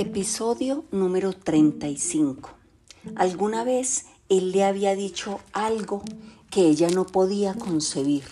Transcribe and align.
Episodio 0.00 0.84
número 0.92 1.34
35. 1.34 2.48
Alguna 3.16 3.64
vez 3.64 4.06
él 4.30 4.50
le 4.50 4.64
había 4.64 4.94
dicho 4.94 5.40
algo 5.52 6.00
que 6.50 6.62
ella 6.62 6.88
no 6.88 7.04
podía 7.06 7.52
concebir. 7.52 8.24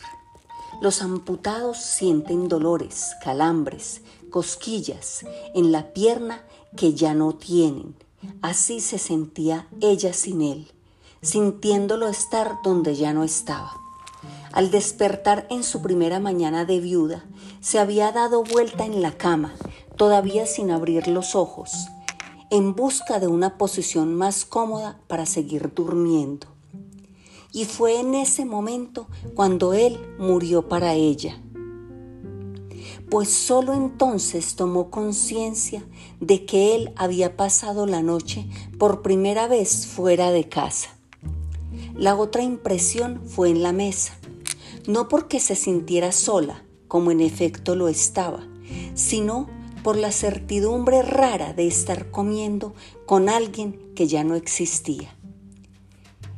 Los 0.81 1.03
amputados 1.03 1.77
sienten 1.77 2.49
dolores, 2.49 3.11
calambres, 3.23 4.01
cosquillas 4.31 5.27
en 5.55 5.71
la 5.71 5.93
pierna 5.93 6.43
que 6.75 6.95
ya 6.95 7.13
no 7.13 7.35
tienen. 7.35 7.95
Así 8.41 8.81
se 8.81 8.97
sentía 8.97 9.69
ella 9.83 10.15
sin 10.15 10.41
él, 10.41 10.73
sintiéndolo 11.21 12.09
estar 12.09 12.55
donde 12.65 12.97
ya 12.97 13.13
no 13.13 13.25
estaba. 13.25 13.75
Al 14.53 14.71
despertar 14.71 15.47
en 15.51 15.63
su 15.63 15.83
primera 15.83 16.19
mañana 16.19 16.65
de 16.65 16.81
viuda, 16.81 17.27
se 17.61 17.79
había 17.79 18.11
dado 18.11 18.43
vuelta 18.43 18.87
en 18.87 19.03
la 19.03 19.13
cama 19.13 19.53
todavía 19.99 20.47
sin 20.47 20.71
abrir 20.71 21.09
los 21.09 21.35
ojos, 21.35 21.89
en 22.51 22.75
busca 22.75 23.21
de 23.21 23.27
una 23.27 23.59
posición 23.59 24.15
más 24.15 24.47
cómoda 24.47 24.99
para 25.09 25.27
seguir 25.27 25.75
durmiendo. 25.75 26.47
Y 27.53 27.67
fue 27.67 28.01
en 28.01 28.15
ese 28.15 28.45
momento 28.47 29.09
cuando 29.35 29.75
él 29.75 29.99
murió 30.19 30.69
para 30.69 30.95
ella. 30.95 31.43
Pues 33.11 33.29
solo 33.29 33.75
entonces 33.75 34.55
tomó 34.55 34.91
conciencia 34.91 35.85
de 36.21 36.47
que 36.47 36.75
él 36.75 36.93
había 36.97 37.37
pasado 37.37 37.87
la 37.87 38.03
noche 38.03 38.47
por 38.79 39.03
primera 39.03 39.49
vez 39.49 39.87
fuera 39.87 40.31
de 40.31 40.49
casa. 40.49 40.91
La 41.97 42.17
otra 42.17 42.43
impresión 42.43 43.23
fue 43.27 43.51
en 43.51 43.63
la 43.63 43.73
mesa, 43.73 44.13
no 44.87 45.09
porque 45.09 45.41
se 45.41 45.57
sintiera 45.57 46.13
sola, 46.13 46.65
como 46.87 47.11
en 47.11 47.21
efecto 47.21 47.75
lo 47.75 47.89
estaba, 47.89 48.47
sino 48.95 49.58
por 49.89 49.97
la 49.97 50.13
certidumbre 50.13 51.01
rara 51.01 51.55
de 51.55 51.67
estar 51.67 52.11
comiendo 52.11 52.75
con 53.07 53.31
alguien 53.31 53.95
que 53.95 54.07
ya 54.07 54.23
no 54.23 54.35
existía. 54.35 55.17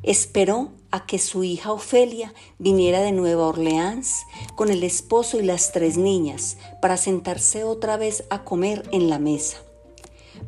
Esperó 0.05 0.71
a 0.93 1.05
que 1.05 1.19
su 1.19 1.43
hija 1.43 1.73
Ofelia 1.73 2.33
viniera 2.61 3.01
de 3.01 3.11
Nueva 3.11 3.49
Orleans 3.49 4.21
con 4.55 4.71
el 4.71 4.85
esposo 4.85 5.37
y 5.41 5.43
las 5.43 5.73
tres 5.73 5.97
niñas 5.97 6.59
para 6.81 6.97
sentarse 6.97 7.65
otra 7.65 7.97
vez 7.97 8.23
a 8.31 8.45
comer 8.45 8.89
en 8.93 9.11
la 9.11 9.19
mesa, 9.19 9.57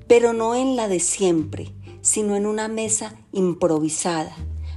pero 0.07 0.33
no 0.33 0.55
en 0.55 0.77
la 0.77 0.87
de 0.87 1.01
siempre, 1.01 1.75
sino 2.03 2.37
en 2.37 2.47
una 2.47 2.69
mesa 2.69 3.17
improvisada, 3.33 4.37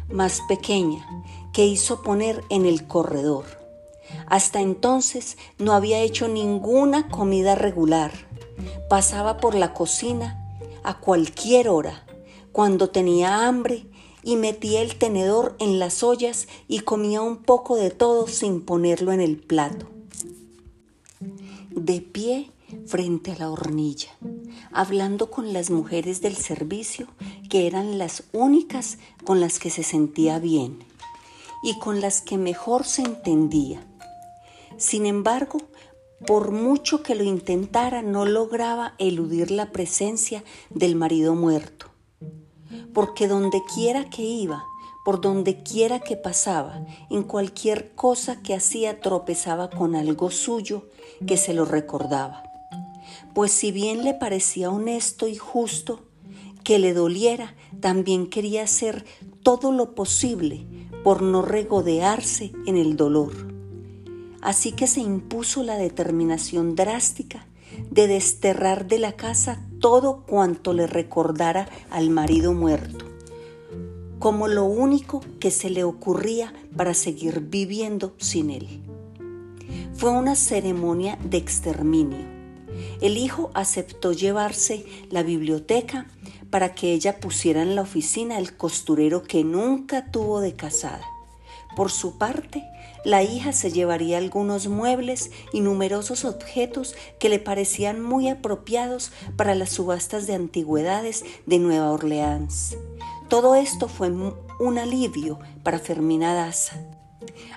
más 0.10 0.42
pequeña, 0.48 1.08
que 1.54 1.68
hizo 1.68 2.02
poner 2.02 2.44
en 2.50 2.66
el 2.66 2.88
corredor. 2.88 3.65
Hasta 4.28 4.62
entonces 4.62 5.38
no 5.58 5.74
había 5.74 6.00
hecho 6.00 6.28
ninguna 6.28 7.10
comida 7.10 7.56
regular. 7.56 8.12
Pasaba 8.90 9.38
por 9.38 9.56
la 9.56 9.74
cocina 9.74 10.42
a 10.84 11.00
cualquier 11.00 11.70
hora, 11.70 12.06
cuando 12.52 12.90
tenía 12.90 13.48
hambre, 13.48 13.86
y 14.26 14.38
metía 14.38 14.82
el 14.82 14.96
tenedor 14.96 15.56
en 15.60 15.78
las 15.78 16.02
ollas 16.02 16.48
y 16.68 16.80
comía 16.80 17.22
un 17.22 17.38
poco 17.38 17.76
de 17.76 17.92
todo 17.92 18.28
sin 18.28 18.62
ponerlo 18.62 19.12
en 19.12 19.22
el 19.22 19.38
plato. 19.38 19.88
De 21.70 22.02
pie 22.02 22.50
frente 22.88 23.32
a 23.32 23.38
la 23.38 23.52
hornilla, 23.52 24.10
hablando 24.72 25.30
con 25.30 25.54
las 25.54 25.70
mujeres 25.70 26.22
del 26.22 26.36
servicio, 26.36 27.08
que 27.50 27.68
eran 27.68 28.00
las 28.00 28.24
únicas 28.34 28.98
con 29.24 29.40
las 29.40 29.60
que 29.60 29.70
se 29.70 29.84
sentía 29.84 30.40
bien 30.40 30.80
y 31.64 31.78
con 31.78 32.02
las 32.02 32.22
que 32.22 32.38
mejor 32.38 32.84
se 32.84 33.04
entendía 33.04 33.86
sin 34.78 35.06
embargo, 35.06 35.60
por 36.26 36.52
mucho 36.52 37.04
que 37.04 37.16
lo 37.16 37.24
intentara, 37.24 38.02
no 38.02 38.26
lograba 38.26 38.96
eludir 38.98 39.52
la 39.52 39.72
presencia 39.72 40.44
del 40.70 40.96
marido 40.96 41.36
muerto. 41.36 41.88
Porque 42.94 43.28
donde 43.28 43.62
quiera 43.74 44.10
que 44.10 44.24
iba, 44.24 44.64
por 45.04 45.22
donde 45.22 45.62
quiera 45.62 46.00
que 46.00 46.18
pasaba, 46.18 46.86
en 47.10 47.24
cualquier 47.24 47.94
cosa 47.94 48.42
que 48.42 48.56
hacía 48.56 49.02
tropezaba 49.02 49.70
con 49.70 49.96
algo 49.96 50.32
suyo 50.32 50.90
que 51.28 51.38
se 51.38 51.54
lo 51.54 51.66
recordaba. 51.66 52.44
Pues 53.34 53.52
si 53.52 53.72
bien 53.72 54.04
le 54.04 54.14
parecía 54.14 54.72
honesto 54.72 55.28
y 55.28 55.36
justo 55.36 56.02
que 56.64 56.80
le 56.80 56.94
doliera, 56.94 57.56
también 57.82 58.28
quería 58.30 58.64
hacer 58.64 59.06
todo 59.44 59.72
lo 59.72 59.94
posible 59.94 60.66
por 61.04 61.22
no 61.22 61.44
regodearse 61.44 62.52
en 62.66 62.78
el 62.78 62.96
dolor 62.98 63.55
Así 64.46 64.74
que 64.74 64.86
se 64.86 65.02
impuso 65.02 65.64
la 65.64 65.76
determinación 65.76 66.76
drástica 66.76 67.48
de 67.90 68.08
desterrar 68.08 68.88
de 68.88 69.00
la 69.00 69.14
casa 69.14 69.60
todo 69.80 70.22
cuanto 70.28 70.72
le 70.72 70.86
recordara 70.86 71.68
al 71.90 72.12
marido 72.12 72.54
muerto, 72.54 73.06
como 74.20 74.48
lo 74.48 74.66
único 74.66 75.22
que 75.40 75.50
se 75.50 75.72
le 75.72 75.84
ocurría 75.84 76.54
para 76.78 76.94
seguir 76.94 77.40
viviendo 77.40 78.14
sin 78.18 78.52
él. 78.52 78.84
Fue 79.96 80.12
una 80.12 80.36
ceremonia 80.36 81.18
de 81.28 81.38
exterminio. 81.38 82.28
El 83.02 83.18
hijo 83.18 83.50
aceptó 83.56 84.12
llevarse 84.12 84.86
la 85.10 85.24
biblioteca 85.24 86.06
para 86.52 86.76
que 86.76 86.94
ella 86.94 87.20
pusiera 87.20 87.64
en 87.64 87.76
la 87.76 87.82
oficina 87.82 88.38
el 88.38 88.56
costurero 88.56 89.24
que 89.24 89.44
nunca 89.44 90.12
tuvo 90.12 90.40
de 90.40 90.54
casada. 90.54 91.04
Por 91.76 91.90
su 91.90 92.20
parte, 92.20 92.64
la 93.06 93.22
hija 93.24 93.54
se 93.54 93.72
llevaría 93.72 94.18
algunos 94.18 94.68
muebles 94.68 95.32
y 95.54 95.62
numerosos 95.62 96.26
objetos 96.26 96.96
que 97.20 97.30
le 97.30 97.40
parecían 97.40 98.02
muy 98.02 98.28
apropiados 98.28 99.12
para 99.38 99.56
las 99.56 99.70
subastas 99.70 100.28
de 100.28 100.34
antigüedades 100.34 101.24
de 101.46 101.60
Nueva 101.60 101.92
Orleans. 101.92 102.76
Todo 103.30 103.56
esto 103.56 103.88
fue 103.88 104.10
un 104.12 104.78
alivio 104.78 105.40
para 105.64 105.80
Fermina 105.80 106.34
Daza, 106.34 106.78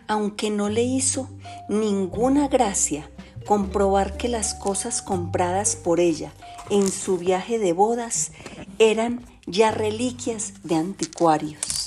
aunque 0.06 0.50
no 0.50 0.68
le 0.68 0.82
hizo 0.82 1.28
ninguna 1.68 2.48
gracia 2.48 3.10
comprobar 3.46 4.18
que 4.18 4.28
las 4.28 4.54
cosas 4.54 5.00
compradas 5.00 5.76
por 5.76 5.98
ella 5.98 6.32
en 6.68 6.90
su 6.90 7.16
viaje 7.16 7.58
de 7.58 7.72
bodas 7.72 8.32
eran 8.78 9.24
ya 9.46 9.70
reliquias 9.70 10.52
de 10.62 10.74
anticuarios 10.74 11.77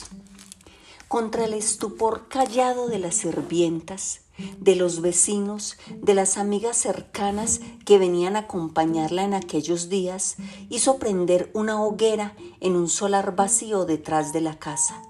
contra 1.12 1.44
el 1.44 1.54
estupor 1.54 2.30
callado 2.30 2.88
de 2.88 2.98
las 2.98 3.16
sirvientas, 3.16 4.22
de 4.60 4.78
los 4.78 5.02
vecinos, 5.02 5.76
de 5.94 6.14
las 6.14 6.38
amigas 6.38 6.78
cercanas 6.78 7.60
que 7.86 7.98
venían 7.98 8.38
a 8.38 8.46
acompañarla 8.48 9.24
en 9.26 9.34
aquellos 9.34 9.90
días, 9.90 10.38
hizo 10.70 11.00
prender 11.00 11.52
una 11.54 11.84
hoguera 11.84 12.38
en 12.62 12.78
un 12.78 12.88
solar 12.88 13.36
vacío 13.36 13.84
detrás 13.84 14.32
de 14.32 14.40
la 14.40 14.58
casa, 14.58 15.02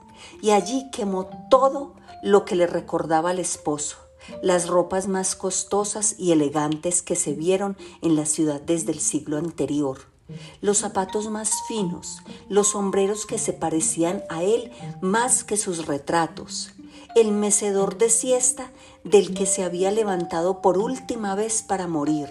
y 0.41 0.49
allí 0.49 0.89
quemó 0.91 1.29
todo 1.51 1.93
lo 2.23 2.45
que 2.45 2.55
le 2.55 2.65
recordaba 2.65 3.29
al 3.29 3.37
esposo, 3.37 3.97
las 4.41 4.69
ropas 4.69 5.07
más 5.07 5.35
costosas 5.35 6.15
y 6.17 6.31
elegantes 6.31 7.03
que 7.03 7.15
se 7.15 7.33
vieron 7.33 7.77
en 8.01 8.15
la 8.15 8.25
ciudad 8.25 8.59
desde 8.59 8.91
el 8.91 8.99
siglo 8.99 9.37
anterior 9.37 10.10
los 10.61 10.79
zapatos 10.79 11.29
más 11.29 11.51
finos, 11.67 12.19
los 12.49 12.69
sombreros 12.69 13.25
que 13.25 13.37
se 13.37 13.53
parecían 13.53 14.23
a 14.29 14.43
él 14.43 14.71
más 15.01 15.43
que 15.43 15.57
sus 15.57 15.85
retratos, 15.85 16.71
el 17.15 17.31
mecedor 17.31 17.97
de 17.97 18.09
siesta 18.09 18.71
del 19.03 19.33
que 19.33 19.45
se 19.45 19.63
había 19.63 19.91
levantado 19.91 20.61
por 20.61 20.77
última 20.77 21.35
vez 21.35 21.61
para 21.61 21.87
morir, 21.87 22.29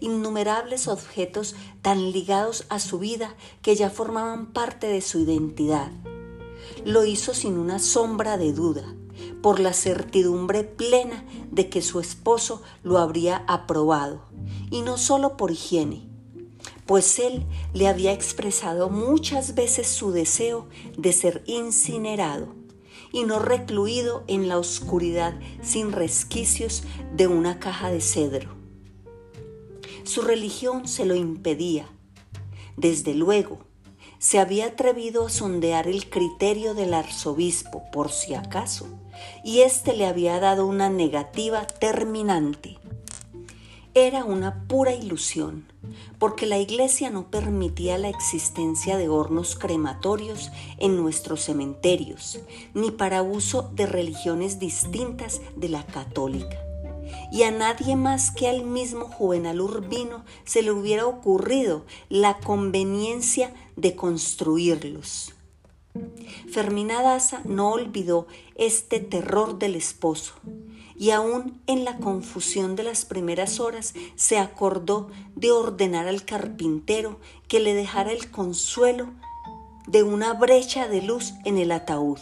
innumerables 0.00 0.88
objetos 0.88 1.54
tan 1.82 2.12
ligados 2.12 2.64
a 2.68 2.78
su 2.80 2.98
vida 2.98 3.34
que 3.62 3.76
ya 3.76 3.90
formaban 3.90 4.52
parte 4.52 4.86
de 4.86 5.00
su 5.00 5.18
identidad. 5.18 5.90
Lo 6.84 7.04
hizo 7.04 7.34
sin 7.34 7.58
una 7.58 7.78
sombra 7.78 8.36
de 8.36 8.52
duda, 8.52 8.94
por 9.42 9.60
la 9.60 9.72
certidumbre 9.72 10.64
plena 10.64 11.24
de 11.50 11.68
que 11.68 11.82
su 11.82 12.00
esposo 12.00 12.62
lo 12.82 12.98
habría 12.98 13.44
aprobado, 13.46 14.22
y 14.70 14.82
no 14.82 14.98
solo 14.98 15.36
por 15.36 15.50
higiene, 15.50 16.05
pues 16.86 17.18
él 17.18 17.44
le 17.74 17.88
había 17.88 18.12
expresado 18.12 18.88
muchas 18.88 19.54
veces 19.54 19.88
su 19.88 20.12
deseo 20.12 20.68
de 20.96 21.12
ser 21.12 21.42
incinerado 21.46 22.54
y 23.12 23.24
no 23.24 23.38
recluido 23.38 24.24
en 24.28 24.48
la 24.48 24.58
oscuridad 24.58 25.34
sin 25.62 25.92
resquicios 25.92 26.84
de 27.14 27.26
una 27.26 27.58
caja 27.58 27.90
de 27.90 28.00
cedro. 28.00 28.50
Su 30.04 30.22
religión 30.22 30.86
se 30.86 31.04
lo 31.04 31.16
impedía. 31.16 31.88
Desde 32.76 33.14
luego, 33.14 33.58
se 34.18 34.38
había 34.38 34.66
atrevido 34.66 35.26
a 35.26 35.30
sondear 35.30 35.88
el 35.88 36.08
criterio 36.08 36.74
del 36.74 36.94
arzobispo 36.94 37.82
por 37.90 38.10
si 38.10 38.34
acaso, 38.34 38.86
y 39.44 39.60
éste 39.60 39.94
le 39.94 40.06
había 40.06 40.38
dado 40.40 40.66
una 40.66 40.90
negativa 40.90 41.66
terminante 41.66 42.78
era 43.96 44.24
una 44.24 44.66
pura 44.68 44.92
ilusión, 44.92 45.64
porque 46.18 46.44
la 46.44 46.58
iglesia 46.58 47.08
no 47.08 47.30
permitía 47.30 47.96
la 47.96 48.10
existencia 48.10 48.98
de 48.98 49.08
hornos 49.08 49.56
crematorios 49.56 50.50
en 50.76 50.98
nuestros 50.98 51.40
cementerios, 51.40 52.38
ni 52.74 52.90
para 52.90 53.22
uso 53.22 53.70
de 53.74 53.86
religiones 53.86 54.58
distintas 54.58 55.40
de 55.56 55.70
la 55.70 55.86
católica. 55.86 56.58
y 57.32 57.44
a 57.44 57.50
nadie 57.50 57.96
más 57.96 58.30
que 58.30 58.48
al 58.48 58.64
mismo 58.64 59.06
Juvenal 59.06 59.60
Urbino 59.60 60.24
se 60.44 60.62
le 60.62 60.72
hubiera 60.72 61.06
ocurrido 61.06 61.84
la 62.08 62.38
conveniencia 62.38 63.54
de 63.76 63.96
construirlos. 63.96 65.32
Fermina 66.50 67.02
Daza 67.02 67.40
no 67.44 67.70
olvidó 67.70 68.26
este 68.56 69.00
terror 69.00 69.58
del 69.58 69.76
esposo 69.76 70.34
y 70.98 71.10
aún 71.10 71.60
en 71.66 71.84
la 71.84 71.98
confusión 71.98 72.76
de 72.76 72.82
las 72.82 73.04
primeras 73.04 73.60
horas 73.60 73.94
se 74.14 74.38
acordó 74.38 75.08
de 75.34 75.52
ordenar 75.52 76.08
al 76.08 76.24
carpintero 76.24 77.18
que 77.48 77.60
le 77.60 77.74
dejara 77.74 78.12
el 78.12 78.30
consuelo 78.30 79.08
de 79.86 80.02
una 80.02 80.32
brecha 80.32 80.88
de 80.88 81.02
luz 81.02 81.34
en 81.44 81.58
el 81.58 81.70
ataúd. 81.72 82.18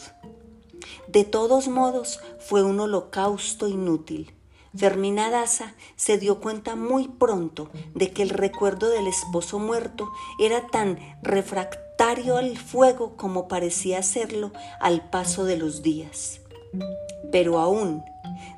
De 1.09 1.25
todos 1.25 1.69
modos, 1.69 2.21
fue 2.39 2.63
un 2.63 2.81
holocausto 2.81 3.69
inútil. 3.69 4.35
Fermina 4.77 5.31
Daza 5.31 5.75
se 5.95 6.19
dio 6.19 6.41
cuenta 6.41 6.75
muy 6.75 7.07
pronto 7.07 7.71
de 7.95 8.11
que 8.11 8.23
el 8.23 8.31
recuerdo 8.31 8.89
del 8.91 9.07
esposo 9.07 9.61
muerto 9.61 10.11
era 10.41 10.67
tan 10.67 10.99
refractario 11.23 12.37
al 12.37 12.59
fuego 12.59 13.17
como 13.17 13.47
parecía 13.47 14.03
serlo 14.03 14.53
al 14.81 15.09
paso 15.11 15.45
de 15.45 15.57
los 15.57 15.83
días. 15.83 16.41
Pero 17.31 17.61
aún, 17.61 18.03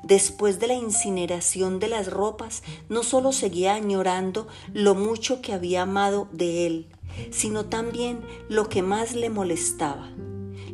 después 0.03 0.59
de 0.59 0.67
la 0.67 0.73
incineración 0.73 1.79
de 1.79 1.87
las 1.87 2.11
ropas, 2.11 2.63
no 2.89 3.03
solo 3.03 3.31
seguía 3.31 3.75
añorando 3.75 4.47
lo 4.73 4.95
mucho 4.95 5.41
que 5.41 5.53
había 5.53 5.83
amado 5.83 6.27
de 6.31 6.65
él, 6.65 6.87
sino 7.31 7.65
también 7.65 8.21
lo 8.49 8.69
que 8.69 8.81
más 8.81 9.15
le 9.15 9.29
molestaba, 9.29 10.09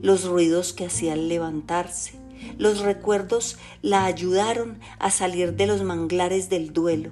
los 0.01 0.25
ruidos 0.25 0.73
que 0.73 0.85
hacía 0.85 1.13
al 1.13 1.29
levantarse. 1.29 2.13
Los 2.57 2.79
recuerdos 2.79 3.57
la 3.81 4.05
ayudaron 4.05 4.79
a 4.99 5.11
salir 5.11 5.53
de 5.55 5.65
los 5.65 5.83
manglares 5.83 6.49
del 6.49 6.73
duelo. 6.73 7.11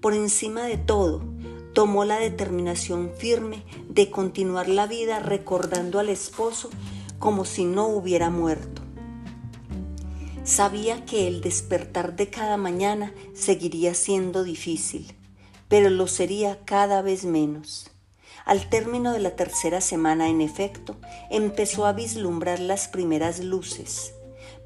Por 0.00 0.14
encima 0.14 0.64
de 0.64 0.78
todo, 0.78 1.22
tomó 1.72 2.04
la 2.04 2.18
determinación 2.18 3.12
firme 3.16 3.64
de 3.88 4.10
continuar 4.10 4.68
la 4.68 4.86
vida 4.86 5.20
recordando 5.20 5.98
al 5.98 6.08
esposo 6.08 6.70
como 7.18 7.44
si 7.44 7.64
no 7.64 7.86
hubiera 7.86 8.30
muerto. 8.30 8.81
Sabía 10.44 11.04
que 11.04 11.28
el 11.28 11.40
despertar 11.40 12.16
de 12.16 12.28
cada 12.28 12.56
mañana 12.56 13.14
seguiría 13.32 13.94
siendo 13.94 14.42
difícil, 14.42 15.14
pero 15.68 15.88
lo 15.88 16.08
sería 16.08 16.58
cada 16.64 17.00
vez 17.00 17.24
menos. 17.24 17.92
Al 18.44 18.68
término 18.68 19.12
de 19.12 19.20
la 19.20 19.36
tercera 19.36 19.80
semana, 19.80 20.28
en 20.28 20.40
efecto, 20.40 20.96
empezó 21.30 21.86
a 21.86 21.92
vislumbrar 21.92 22.58
las 22.58 22.88
primeras 22.88 23.38
luces, 23.38 24.14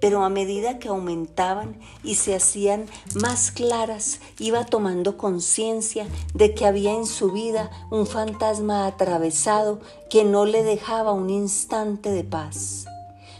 pero 0.01 0.25
a 0.25 0.31
medida 0.31 0.79
que 0.79 0.89
aumentaban 0.89 1.79
y 2.03 2.15
se 2.15 2.35
hacían 2.35 2.87
más 3.15 3.51
claras, 3.51 4.21
iba 4.39 4.65
tomando 4.65 5.19
conciencia 5.19 6.07
de 6.33 6.55
que 6.55 6.65
había 6.65 6.95
en 6.95 7.05
su 7.05 7.33
vida 7.33 7.71
un 7.91 8.07
fantasma 8.07 8.87
atravesado 8.87 9.81
que 10.09 10.25
no 10.25 10.47
le 10.47 10.63
dejaba 10.63 11.13
un 11.13 11.29
instante 11.29 12.11
de 12.13 12.25
paz. 12.25 12.87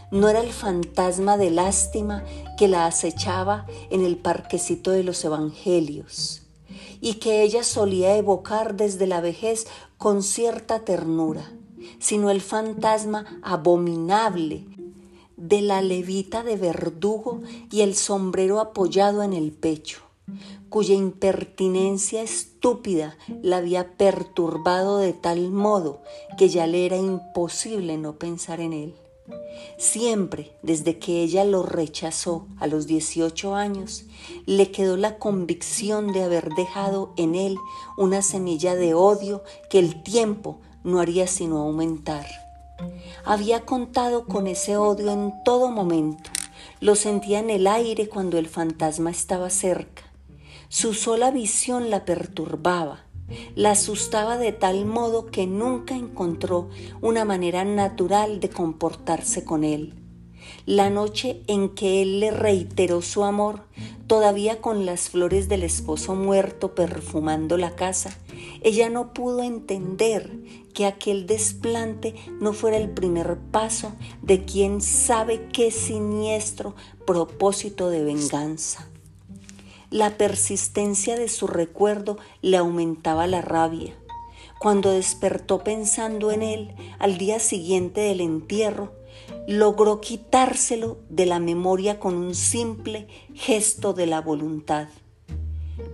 No 0.09 0.29
era 0.29 0.39
el 0.39 0.53
fantasma 0.53 1.35
de 1.37 1.51
lástima 1.51 2.23
que 2.57 2.69
la 2.69 2.85
acechaba 2.85 3.65
en 3.89 4.05
el 4.05 4.17
parquecito 4.17 4.91
de 4.91 5.03
los 5.03 5.23
evangelios 5.25 6.43
y 7.01 7.15
que 7.15 7.43
ella 7.43 7.63
solía 7.63 8.15
evocar 8.15 8.75
desde 8.75 9.05
la 9.05 9.19
vejez 9.19 9.67
con 9.97 10.23
cierta 10.23 10.85
ternura, 10.85 11.51
sino 11.99 12.29
el 12.29 12.39
fantasma 12.39 13.39
abominable 13.43 14.65
de 15.35 15.61
la 15.61 15.81
levita 15.81 16.41
de 16.41 16.55
verdugo 16.55 17.41
y 17.69 17.81
el 17.81 17.93
sombrero 17.93 18.61
apoyado 18.61 19.23
en 19.23 19.33
el 19.33 19.51
pecho, 19.51 19.99
cuya 20.69 20.95
impertinencia 20.95 22.21
estúpida 22.21 23.17
la 23.43 23.57
había 23.57 23.97
perturbado 23.97 24.99
de 24.99 25.11
tal 25.11 25.51
modo 25.51 26.01
que 26.37 26.47
ya 26.47 26.65
le 26.65 26.85
era 26.85 26.97
imposible 26.97 27.97
no 27.97 28.17
pensar 28.17 28.61
en 28.61 28.71
él. 28.71 28.95
Siempre, 29.77 30.51
desde 30.61 30.97
que 30.97 31.21
ella 31.21 31.43
lo 31.43 31.63
rechazó 31.63 32.47
a 32.59 32.67
los 32.67 32.87
18 32.87 33.55
años, 33.55 34.05
le 34.45 34.71
quedó 34.71 34.97
la 34.97 35.17
convicción 35.17 36.13
de 36.13 36.23
haber 36.23 36.49
dejado 36.55 37.13
en 37.17 37.35
él 37.35 37.57
una 37.97 38.21
semilla 38.21 38.75
de 38.75 38.93
odio 38.93 39.43
que 39.69 39.79
el 39.79 40.01
tiempo 40.03 40.59
no 40.83 40.99
haría 40.99 41.27
sino 41.27 41.59
aumentar. 41.59 42.25
Había 43.25 43.65
contado 43.65 44.25
con 44.25 44.47
ese 44.47 44.77
odio 44.77 45.11
en 45.11 45.33
todo 45.43 45.69
momento, 45.69 46.29
lo 46.79 46.95
sentía 46.95 47.39
en 47.39 47.49
el 47.49 47.67
aire 47.67 48.07
cuando 48.07 48.37
el 48.37 48.47
fantasma 48.47 49.09
estaba 49.09 49.49
cerca. 49.49 50.03
Su 50.69 50.93
sola 50.93 51.31
visión 51.31 51.89
la 51.89 52.05
perturbaba, 52.05 53.06
la 53.55 53.71
asustaba 53.71 54.37
de 54.37 54.51
tal 54.51 54.85
modo 54.85 55.27
que 55.27 55.47
nunca 55.47 55.95
encontró 55.95 56.69
una 57.01 57.25
manera 57.25 57.65
natural 57.65 58.39
de 58.39 58.49
comportarse 58.49 59.43
con 59.43 59.63
él. 59.63 59.93
La 60.65 60.89
noche 60.89 61.41
en 61.47 61.69
que 61.69 62.01
él 62.01 62.19
le 62.19 62.31
reiteró 62.31 63.01
su 63.01 63.23
amor, 63.23 63.61
todavía 64.07 64.61
con 64.61 64.85
las 64.85 65.09
flores 65.09 65.49
del 65.49 65.63
esposo 65.63 66.15
muerto 66.15 66.75
perfumando 66.75 67.57
la 67.57 67.75
casa, 67.75 68.17
ella 68.61 68.89
no 68.89 69.13
pudo 69.13 69.43
entender 69.43 70.31
que 70.73 70.85
aquel 70.85 71.25
desplante 71.25 72.15
no 72.39 72.53
fuera 72.53 72.77
el 72.77 72.89
primer 72.89 73.37
paso 73.51 73.93
de 74.21 74.45
quien 74.45 74.81
sabe 74.81 75.47
qué 75.51 75.71
siniestro 75.71 76.75
propósito 77.05 77.89
de 77.89 78.03
venganza. 78.03 78.87
La 79.89 80.17
persistencia 80.17 81.17
de 81.17 81.29
su 81.29 81.47
recuerdo 81.47 82.17
le 82.41 82.57
aumentaba 82.57 83.25
la 83.25 83.41
rabia. 83.41 83.93
Cuando 84.59 84.91
despertó 84.91 85.63
pensando 85.63 86.31
en 86.31 86.43
él 86.43 86.75
al 86.99 87.17
día 87.17 87.39
siguiente 87.39 88.01
del 88.01 88.19
entierro, 88.19 88.91
logró 89.47 90.01
quitárselo 90.01 90.97
de 91.07 91.25
la 91.25 91.39
memoria 91.39 92.01
con 92.01 92.15
un 92.15 92.35
simple 92.35 93.07
gesto 93.33 93.93
de 93.93 94.07
la 94.07 94.19
voluntad. 94.19 94.89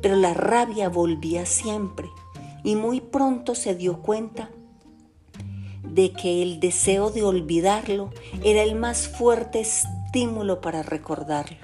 Pero 0.02 0.16
la 0.16 0.34
rabia 0.34 0.90
volvía 0.90 1.46
siempre 1.46 2.10
y 2.64 2.76
muy 2.76 3.00
pronto 3.00 3.54
se 3.54 3.76
dio 3.76 4.02
cuenta 4.02 4.50
de 5.84 6.14
que 6.14 6.42
el 6.42 6.60
deseo 6.60 7.12
de 7.12 7.22
olvidarlo 7.22 8.10
era 8.44 8.64
el 8.64 8.74
más 8.74 9.08
fuerte 9.08 9.60
estímulo 9.60 10.62
para 10.62 10.82
recordarlo. 10.82 11.63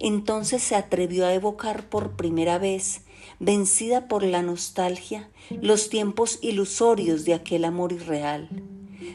Entonces 0.00 0.62
se 0.62 0.76
atrevió 0.76 1.26
a 1.26 1.34
evocar 1.34 1.88
por 1.88 2.12
primera 2.12 2.58
vez, 2.58 3.02
vencida 3.40 4.08
por 4.08 4.22
la 4.22 4.42
nostalgia, 4.42 5.28
los 5.60 5.88
tiempos 5.88 6.38
ilusorios 6.42 7.24
de 7.24 7.34
aquel 7.34 7.64
amor 7.64 7.92
irreal. 7.92 8.48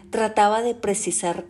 Trataba 0.09 0.61
de 0.61 0.75
precisar 0.75 1.45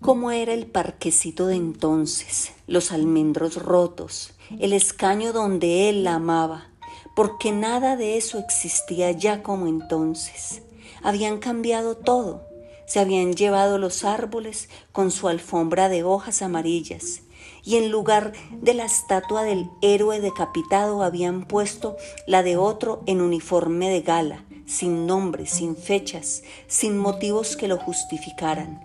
cómo 0.00 0.30
era 0.30 0.52
el 0.52 0.66
parquecito 0.66 1.46
de 1.46 1.56
entonces, 1.56 2.52
los 2.66 2.92
almendros 2.92 3.56
rotos, 3.56 4.34
el 4.58 4.72
escaño 4.72 5.32
donde 5.32 5.88
él 5.88 6.04
la 6.04 6.14
amaba, 6.14 6.70
porque 7.14 7.52
nada 7.52 7.96
de 7.96 8.16
eso 8.16 8.38
existía 8.38 9.10
ya 9.10 9.42
como 9.42 9.66
entonces. 9.66 10.62
Habían 11.02 11.38
cambiado 11.38 11.96
todo, 11.96 12.46
se 12.86 13.00
habían 13.00 13.34
llevado 13.34 13.78
los 13.78 14.04
árboles 14.04 14.68
con 14.92 15.10
su 15.10 15.28
alfombra 15.28 15.88
de 15.88 16.04
hojas 16.04 16.42
amarillas, 16.42 17.22
y 17.68 17.76
en 17.76 17.90
lugar 17.90 18.32
de 18.62 18.72
la 18.72 18.86
estatua 18.86 19.42
del 19.42 19.68
héroe 19.82 20.22
decapitado 20.22 21.02
habían 21.02 21.44
puesto 21.44 21.98
la 22.26 22.42
de 22.42 22.56
otro 22.56 23.02
en 23.04 23.20
uniforme 23.20 23.90
de 23.90 24.00
gala, 24.00 24.42
sin 24.64 25.06
nombre, 25.06 25.44
sin 25.44 25.76
fechas, 25.76 26.42
sin 26.66 26.96
motivos 26.96 27.58
que 27.58 27.68
lo 27.68 27.76
justificaran, 27.76 28.80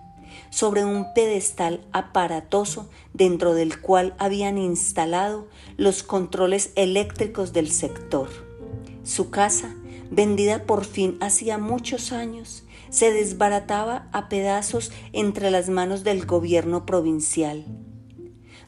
sobre 0.50 0.84
un 0.84 1.14
pedestal 1.14 1.80
aparatoso 1.92 2.90
dentro 3.14 3.54
del 3.54 3.80
cual 3.80 4.14
habían 4.18 4.58
instalado 4.58 5.48
los 5.78 6.02
controles 6.02 6.70
eléctricos 6.76 7.54
del 7.54 7.70
sector. 7.70 8.28
Su 9.02 9.30
casa, 9.30 9.74
vendida 10.10 10.64
por 10.64 10.84
fin 10.84 11.16
hacía 11.22 11.56
muchos 11.56 12.12
años, 12.12 12.64
se 12.90 13.14
desbarataba 13.14 14.10
a 14.12 14.28
pedazos 14.28 14.92
entre 15.14 15.50
las 15.50 15.70
manos 15.70 16.04
del 16.04 16.26
gobierno 16.26 16.84
provincial 16.84 17.64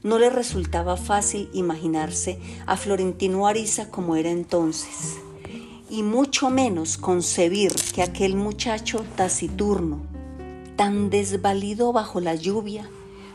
no 0.06 0.20
le 0.20 0.30
resultaba 0.30 0.96
fácil 0.96 1.50
imaginarse 1.52 2.38
a 2.64 2.76
Florentino 2.76 3.48
Ariza 3.48 3.90
como 3.90 4.14
era 4.14 4.30
entonces, 4.30 5.16
y 5.90 6.04
mucho 6.04 6.48
menos 6.48 6.96
concebir 6.96 7.74
que 7.92 8.04
aquel 8.04 8.36
muchacho 8.36 9.04
taciturno, 9.16 10.06
tan 10.76 11.10
desvalido 11.10 11.92
bajo 11.92 12.20
la 12.20 12.36
lluvia, 12.36 12.88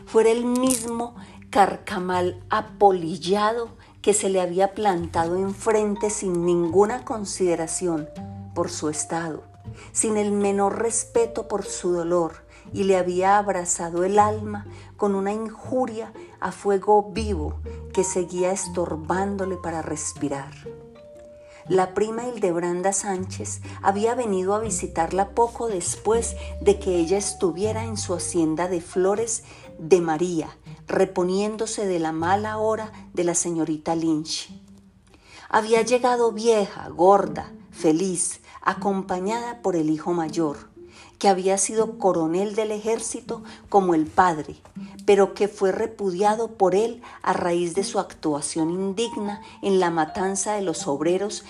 fuera 0.06 0.30
el 0.30 0.46
mismo 0.46 1.14
carcamal 1.50 2.42
apolillado 2.48 3.68
que 4.00 4.14
se 4.14 4.30
le 4.30 4.40
había 4.40 4.72
plantado 4.72 5.36
enfrente 5.36 6.08
sin 6.08 6.46
ninguna 6.46 7.04
consideración 7.04 8.08
por 8.54 8.70
su 8.70 8.88
estado, 8.88 9.42
sin 9.92 10.16
el 10.16 10.32
menor 10.32 10.80
respeto 10.80 11.48
por 11.48 11.64
su 11.64 11.92
dolor, 11.92 12.44
y 12.72 12.84
le 12.84 12.96
había 12.96 13.38
abrazado 13.38 14.04
el 14.04 14.18
alma 14.18 14.66
con 14.96 15.14
una 15.14 15.32
injuria 15.32 16.12
a 16.40 16.52
fuego 16.52 17.10
vivo 17.12 17.60
que 17.92 18.04
seguía 18.04 18.52
estorbándole 18.52 19.56
para 19.56 19.82
respirar. 19.82 20.52
La 21.68 21.94
prima 21.94 22.26
Hildebranda 22.26 22.92
Sánchez 22.92 23.60
había 23.82 24.16
venido 24.16 24.54
a 24.54 24.58
visitarla 24.58 25.30
poco 25.30 25.68
después 25.68 26.34
de 26.60 26.80
que 26.80 26.96
ella 26.96 27.18
estuviera 27.18 27.84
en 27.84 27.96
su 27.96 28.14
hacienda 28.14 28.66
de 28.66 28.80
Flores 28.80 29.44
de 29.78 30.00
María, 30.00 30.56
reponiéndose 30.88 31.86
de 31.86 32.00
la 32.00 32.10
mala 32.10 32.58
hora 32.58 32.92
de 33.14 33.22
la 33.24 33.34
señorita 33.34 33.94
Lynch. 33.94 34.50
Había 35.48 35.82
llegado 35.82 36.32
vieja, 36.32 36.88
gorda, 36.88 37.52
feliz, 37.70 38.40
acompañada 38.62 39.60
por 39.62 39.76
el 39.76 39.90
hijo 39.90 40.12
mayor, 40.12 40.70
que 41.18 41.28
había 41.28 41.58
sido 41.58 41.98
coronel 41.98 42.54
del 42.54 42.72
ejército 42.72 43.42
como 43.68 43.94
el 43.94 44.06
padre, 44.06 44.56
pero 45.06 45.34
que 45.34 45.48
fue 45.48 45.72
repudiado 45.72 46.52
por 46.52 46.74
él 46.74 47.02
a 47.22 47.32
raíz 47.32 47.74
de 47.74 47.84
su 47.84 47.98
actuación 47.98 48.70
indigna 48.70 49.40
en 49.62 49.80
la 49.80 49.90
matanza 49.90 50.54
de 50.54 50.62
los 50.62 50.86
obreros 50.86 51.44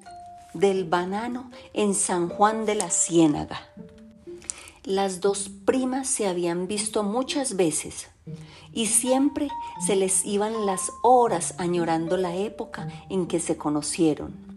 del 0.55 0.85
banano 0.85 1.51
en 1.73 1.95
San 1.95 2.29
Juan 2.29 2.67
de 2.67 2.75
la 2.75 2.91
Ciénaga. 2.91 3.63
Las 4.85 5.21
dos 5.21 5.51
primas 5.65 6.09
se 6.09 6.27
habían 6.27 6.67
visto 6.67 7.03
muchas 7.03 7.57
veces 7.57 8.09
y 8.73 8.87
siempre 8.87 9.49
se 9.87 9.97
les 9.97 10.25
iban 10.25 10.67
las 10.67 10.91
horas 11.03 11.55
añorando 11.59 12.17
la 12.17 12.35
época 12.35 12.89
en 13.09 13.27
que 13.27 13.39
se 13.41 13.57
conocieron. 13.57 14.52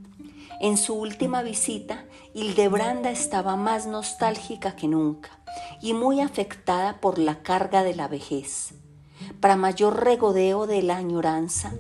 En 0.60 0.78
su 0.78 0.96
última 0.96 1.44
visita, 1.44 2.06
Hildebranda 2.34 3.12
estaba 3.12 3.56
más 3.56 3.88
nostálgica 3.88 4.76
que 4.76 4.88
nunca 4.88 5.30
y 5.82 5.94
muy 5.94 6.22
afectada 6.22 7.02
por 7.02 7.20
la 7.20 7.42
carga 7.44 7.84
de 7.84 7.96
la 7.96 8.08
vejez. 8.08 8.74
Para 9.40 9.56
mayor 9.56 10.04
regodeo 10.04 10.66
de 10.68 10.82
la 10.82 10.98
añoranza, 10.98 11.74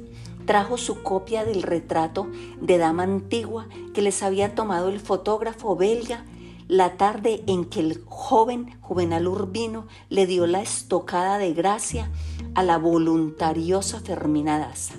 trajo 0.45 0.77
su 0.77 1.03
copia 1.03 1.45
del 1.45 1.63
retrato 1.63 2.27
de 2.61 2.77
dama 2.77 3.03
antigua 3.03 3.67
que 3.93 4.01
les 4.01 4.21
había 4.23 4.55
tomado 4.55 4.89
el 4.89 4.99
fotógrafo 4.99 5.75
belga 5.75 6.25
la 6.67 6.97
tarde 6.97 7.43
en 7.47 7.65
que 7.65 7.79
el 7.79 8.03
joven 8.05 8.77
Juvenal 8.81 9.27
Urbino 9.27 9.87
le 10.09 10.25
dio 10.25 10.47
la 10.47 10.61
estocada 10.61 11.37
de 11.37 11.53
gracia 11.53 12.09
a 12.55 12.63
la 12.63 12.77
voluntariosa 12.77 13.99
Fermina 13.99 14.57
Daza. 14.57 14.95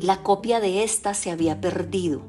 La 0.00 0.22
copia 0.22 0.60
de 0.60 0.82
esta 0.82 1.14
se 1.14 1.30
había 1.30 1.60
perdido 1.60 2.22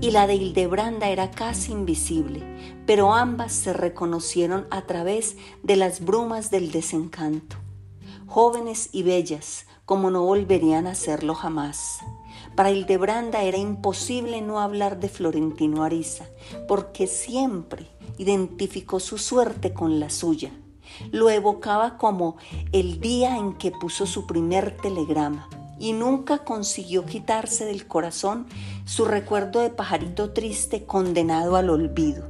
y 0.00 0.10
la 0.10 0.26
de 0.26 0.34
Hildebranda 0.34 1.08
era 1.08 1.30
casi 1.30 1.72
invisible, 1.72 2.42
pero 2.84 3.14
ambas 3.14 3.52
se 3.52 3.72
reconocieron 3.72 4.66
a 4.70 4.82
través 4.82 5.36
de 5.62 5.76
las 5.76 6.04
brumas 6.04 6.50
del 6.50 6.70
desencanto. 6.72 7.56
Jóvenes 8.26 8.90
y 8.92 9.04
bellas, 9.04 9.66
como 9.84 10.10
no 10.10 10.24
volverían 10.24 10.86
a 10.86 10.94
serlo 10.94 11.34
jamás. 11.34 12.00
Para 12.56 12.70
Hildebranda 12.70 13.42
era 13.42 13.56
imposible 13.56 14.42
no 14.42 14.60
hablar 14.60 14.98
de 14.98 15.08
Florentino 15.08 15.84
Ariza, 15.84 16.26
porque 16.66 17.06
siempre 17.06 17.88
identificó 18.18 19.00
su 19.00 19.16
suerte 19.16 19.72
con 19.72 20.00
la 20.00 20.10
suya. 20.10 20.50
Lo 21.12 21.30
evocaba 21.30 21.98
como 21.98 22.36
el 22.72 23.00
día 23.00 23.38
en 23.38 23.54
que 23.54 23.70
puso 23.70 24.06
su 24.06 24.26
primer 24.26 24.76
telegrama 24.76 25.48
y 25.78 25.92
nunca 25.92 26.44
consiguió 26.44 27.04
quitarse 27.04 27.64
del 27.64 27.86
corazón 27.86 28.46
su 28.84 29.04
recuerdo 29.04 29.60
de 29.60 29.70
pajarito 29.70 30.32
triste 30.32 30.84
condenado 30.84 31.56
al 31.56 31.70
olvido. 31.70 32.26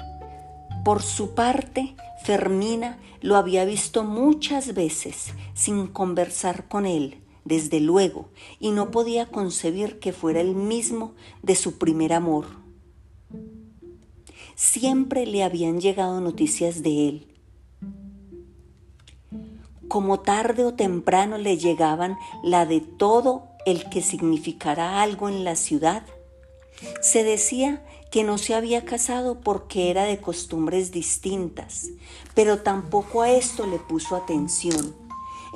Por 0.85 1.03
su 1.03 1.35
parte, 1.35 1.97
Fermina 2.23 2.99
lo 3.21 3.37
había 3.37 3.65
visto 3.65 4.05
muchas 4.05 4.75
veces 4.75 5.33
sin 5.55 5.87
conversar 5.89 6.69
con 6.69 6.87
él, 6.87 7.23
desde 7.45 7.81
luego, 7.81 8.29
y 8.61 8.71
no 8.71 8.91
podía 8.91 9.27
concebir 9.27 9.99
que 9.99 10.13
fuera 10.13 10.41
el 10.41 10.55
mismo 10.55 11.15
de 11.43 11.55
su 11.57 11.79
primer 11.79 12.13
amor. 12.13 12.47
Siempre 14.55 15.27
le 15.27 15.43
habían 15.45 15.81
llegado 15.81 16.21
noticias 16.21 16.83
de 16.83 17.09
él. 17.09 17.36
Como 19.89 20.21
tarde 20.21 20.65
o 20.65 20.75
temprano 20.75 21.39
le 21.39 21.59
llegaban 21.59 22.19
la 22.43 22.67
de 22.67 22.81
todo 22.81 23.49
el 23.67 23.89
que 23.89 24.03
significara 24.03 25.03
algo 25.03 25.29
en 25.29 25.45
la 25.45 25.57
ciudad. 25.57 26.03
Se 27.01 27.25
decía 27.25 27.85
que 28.11 28.25
no 28.25 28.39
se 28.39 28.55
había 28.55 28.85
casado 28.85 29.41
porque 29.41 29.91
era 29.91 30.05
de 30.05 30.21
costumbres 30.21 30.93
distintas, 30.93 31.89
pero 32.35 32.63
tampoco 32.63 33.23
a 33.23 33.31
esto 33.31 33.67
le 33.67 33.79
puso 33.79 34.17
atención 34.17 34.95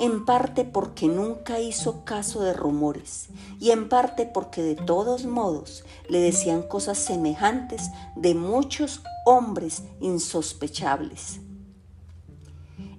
en 0.01 0.25
parte 0.25 0.65
porque 0.65 1.07
nunca 1.07 1.59
hizo 1.59 2.03
caso 2.03 2.41
de 2.41 2.53
rumores 2.53 3.27
y 3.59 3.69
en 3.69 3.87
parte 3.87 4.25
porque 4.25 4.63
de 4.63 4.75
todos 4.75 5.25
modos 5.25 5.83
le 6.09 6.19
decían 6.19 6.63
cosas 6.63 6.97
semejantes 6.97 7.91
de 8.15 8.33
muchos 8.33 9.03
hombres 9.25 9.83
insospechables. 9.99 11.41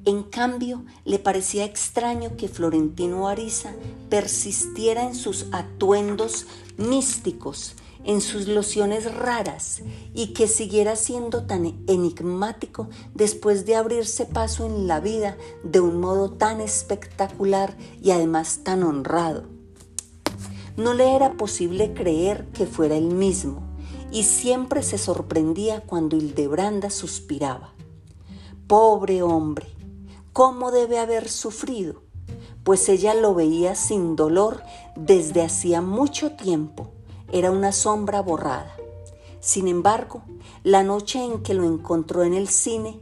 En 0.05 0.23
cambio, 0.25 0.85
le 1.05 1.19
parecía 1.19 1.65
extraño 1.65 2.37
que 2.37 2.49
Florentino 2.49 3.29
Ariza 3.29 3.73
persistiera 4.09 5.05
en 5.05 5.15
sus 5.15 5.47
atuendos 5.53 6.47
místicos 6.77 7.77
en 8.05 8.21
sus 8.21 8.49
lociones 8.49 9.13
raras 9.15 9.83
y 10.13 10.33
que 10.33 10.49
siguiera 10.49 10.97
siendo 10.97 11.45
tan 11.45 11.67
enigmático 11.87 12.89
después 13.15 13.65
de 13.65 13.77
abrirse 13.77 14.27
paso 14.27 14.67
en 14.67 14.87
la 14.87 15.01
vida 15.01 15.37
de 15.63 15.81
un 15.81 16.01
modo 16.01 16.31
tan 16.31 16.61
espectacular 16.61 17.77
y 18.03 18.11
además 18.11 18.61
tan 18.65 18.83
honrado. 18.83 19.45
No 20.77 20.95
le 20.95 21.15
era 21.15 21.35
posible 21.35 21.93
creer 21.93 22.49
que 22.53 22.67
fuera 22.67 22.97
el 22.97 23.15
mismo 23.15 23.63
y 24.11 24.25
siempre 24.25 24.83
se 24.83 24.99
sorprendía 24.99 25.83
cuando 25.83 26.17
Hildebranda 26.17 26.91
suspiraba. 26.91 27.75
Pobre 28.67 29.23
hombre, 29.23 29.67
¿cómo 30.33 30.71
debe 30.71 30.99
haber 30.99 31.29
sufrido? 31.29 32.03
Pues 32.65 32.89
ella 32.89 33.15
lo 33.15 33.35
veía 33.35 33.75
sin 33.75 34.17
dolor 34.17 34.63
desde 34.97 35.43
hacía 35.43 35.81
mucho 35.81 36.33
tiempo 36.33 36.93
era 37.33 37.51
una 37.51 37.73
sombra 37.73 38.21
borrada. 38.21 38.77
Sin 39.41 39.67
embargo, 39.67 40.23
la 40.63 40.85
noche 40.85 41.25
en 41.25 41.43
que 41.43 41.55
lo 41.55 41.65
encontró 41.65 42.23
en 42.23 42.35
el 42.35 42.49
cine, 42.49 43.01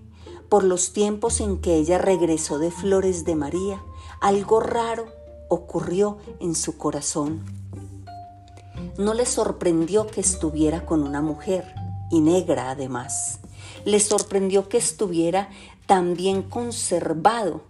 por 0.49 0.64
los 0.64 0.92
tiempos 0.92 1.40
en 1.40 1.58
que 1.58 1.75
ella 1.75 1.99
regresó 1.99 2.58
de 2.58 2.70
Flores 2.70 3.25
de 3.25 3.34
María, 3.34 3.82
algo 4.20 4.60
raro 4.60 5.06
ocurrió 5.49 6.18
en 6.38 6.54
su 6.54 6.78
corazón. 6.78 7.44
No 8.96 9.14
le 9.14 9.26
sorprendió 9.26 10.06
que 10.06 10.20
estuviera 10.20 10.87
con 10.87 11.02
una 11.02 11.20
mujer, 11.20 11.75
y 12.10 12.20
negra 12.20 12.70
además. 12.70 13.40
Le 13.84 14.00
sorprendió 14.00 14.68
que 14.68 14.78
estuviera 14.78 15.50
tan 15.90 16.14
bien 16.14 16.42
conservado, 16.42 17.62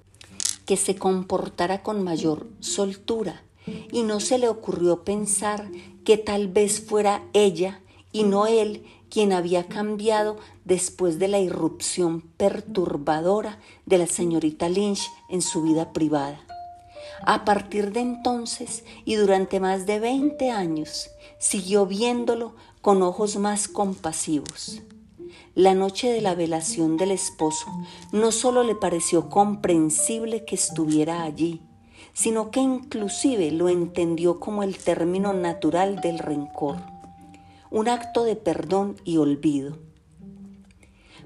que 0.67 0.77
se 0.77 0.95
comportara 0.95 1.83
con 1.83 2.05
mayor 2.05 2.47
soltura, 2.61 3.43
y 3.91 4.03
no 4.03 4.21
se 4.21 4.37
le 4.37 4.51
ocurrió 4.51 5.05
pensar 5.05 5.71
que 6.05 6.19
tal 6.19 6.49
vez 6.49 6.83
fuera 6.83 7.23
ella 7.33 7.81
y 8.13 8.25
no 8.25 8.47
él 8.47 8.85
quien 9.09 9.33
había 9.33 9.69
cambiado 9.69 10.37
después 10.67 11.19
de 11.19 11.29
la 11.29 11.39
irrupción 11.39 12.21
perturbadora 12.21 13.59
de 13.87 13.97
la 13.97 14.07
señorita 14.07 14.69
Lynch 14.69 15.09
en 15.31 15.41
su 15.41 15.63
vida 15.63 15.95
privada. 15.95 16.41
A 17.23 17.47
partir 17.47 17.91
de 17.91 18.01
entonces 18.01 18.85
y 19.07 19.15
durante 19.15 19.61
más 19.61 19.87
de 19.87 19.99
20 19.99 20.51
años 20.51 21.09
siguió 21.39 21.87
viéndolo 21.87 22.55
con 22.83 23.01
ojos 23.01 23.37
más 23.37 23.67
compasivos. 23.67 24.83
La 25.61 25.75
noche 25.75 26.11
de 26.11 26.23
la 26.23 26.35
velación 26.35 26.97
del 26.97 27.11
esposo 27.11 27.67
no 28.13 28.33
solo 28.33 28.65
le 28.65 28.75
pareció 28.75 29.29
comprensible 29.29 30.47
que 30.47 30.55
estuviera 30.55 31.23
allí, 31.23 31.61
sino 32.15 32.51
que 32.51 32.61
inclusive 32.61 33.51
lo 33.51 33.69
entendió 33.69 34.41
como 34.41 34.63
el 34.63 34.79
término 34.79 35.35
natural 35.35 36.01
del 36.01 36.19
rencor, 36.19 36.79
un 37.71 37.91
acto 37.91 38.25
de 38.25 38.37
perdón 38.37 38.97
y 39.05 39.19
olvido. 39.19 39.77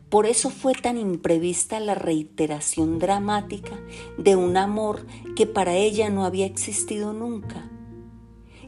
Por 0.08 0.26
eso 0.26 0.50
fue 0.50 0.72
tan 0.72 0.98
imprevista 0.98 1.78
la 1.78 1.94
reiteración 1.94 2.98
dramática 2.98 3.78
de 4.18 4.34
un 4.34 4.56
amor 4.56 5.06
que 5.36 5.46
para 5.46 5.76
ella 5.76 6.10
no 6.10 6.24
había 6.24 6.46
existido 6.46 7.12
nunca. 7.12 7.70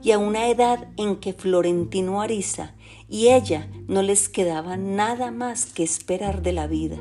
Y 0.07 0.13
a 0.13 0.19
una 0.19 0.49
edad 0.49 0.87
en 0.97 1.17
que 1.17 1.33
Florentino 1.33 2.23
Ariza 2.23 2.77
y 3.09 3.31
ella 3.31 3.69
no 3.89 4.03
les 4.03 4.29
quedaba 4.29 4.77
nada 4.77 5.33
más 5.33 5.67
que 5.67 5.83
esperar 5.83 6.43
de 6.43 6.53
la 6.53 6.69
vida. 6.69 6.97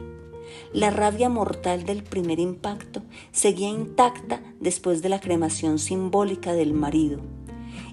La 0.74 0.90
rabia 0.90 1.30
mortal 1.30 1.86
del 1.86 2.02
primer 2.02 2.40
impacto 2.40 3.04
seguía 3.32 3.70
intacta 3.70 4.42
después 4.60 5.04
de 5.04 5.10
la 5.10 5.20
cremación 5.20 5.78
simbólica 5.78 6.54
del 6.54 6.74
marido, 6.74 7.20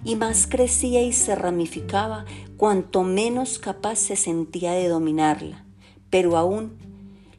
y 0.03 0.17
más 0.17 0.47
crecía 0.47 1.03
y 1.03 1.13
se 1.13 1.35
ramificaba 1.35 2.25
cuanto 2.57 3.03
menos 3.03 3.59
capaz 3.59 3.97
se 3.97 4.17
sentía 4.17 4.73
de 4.73 4.89
dominarla, 4.89 5.67
pero 6.09 6.39
aún 6.39 6.79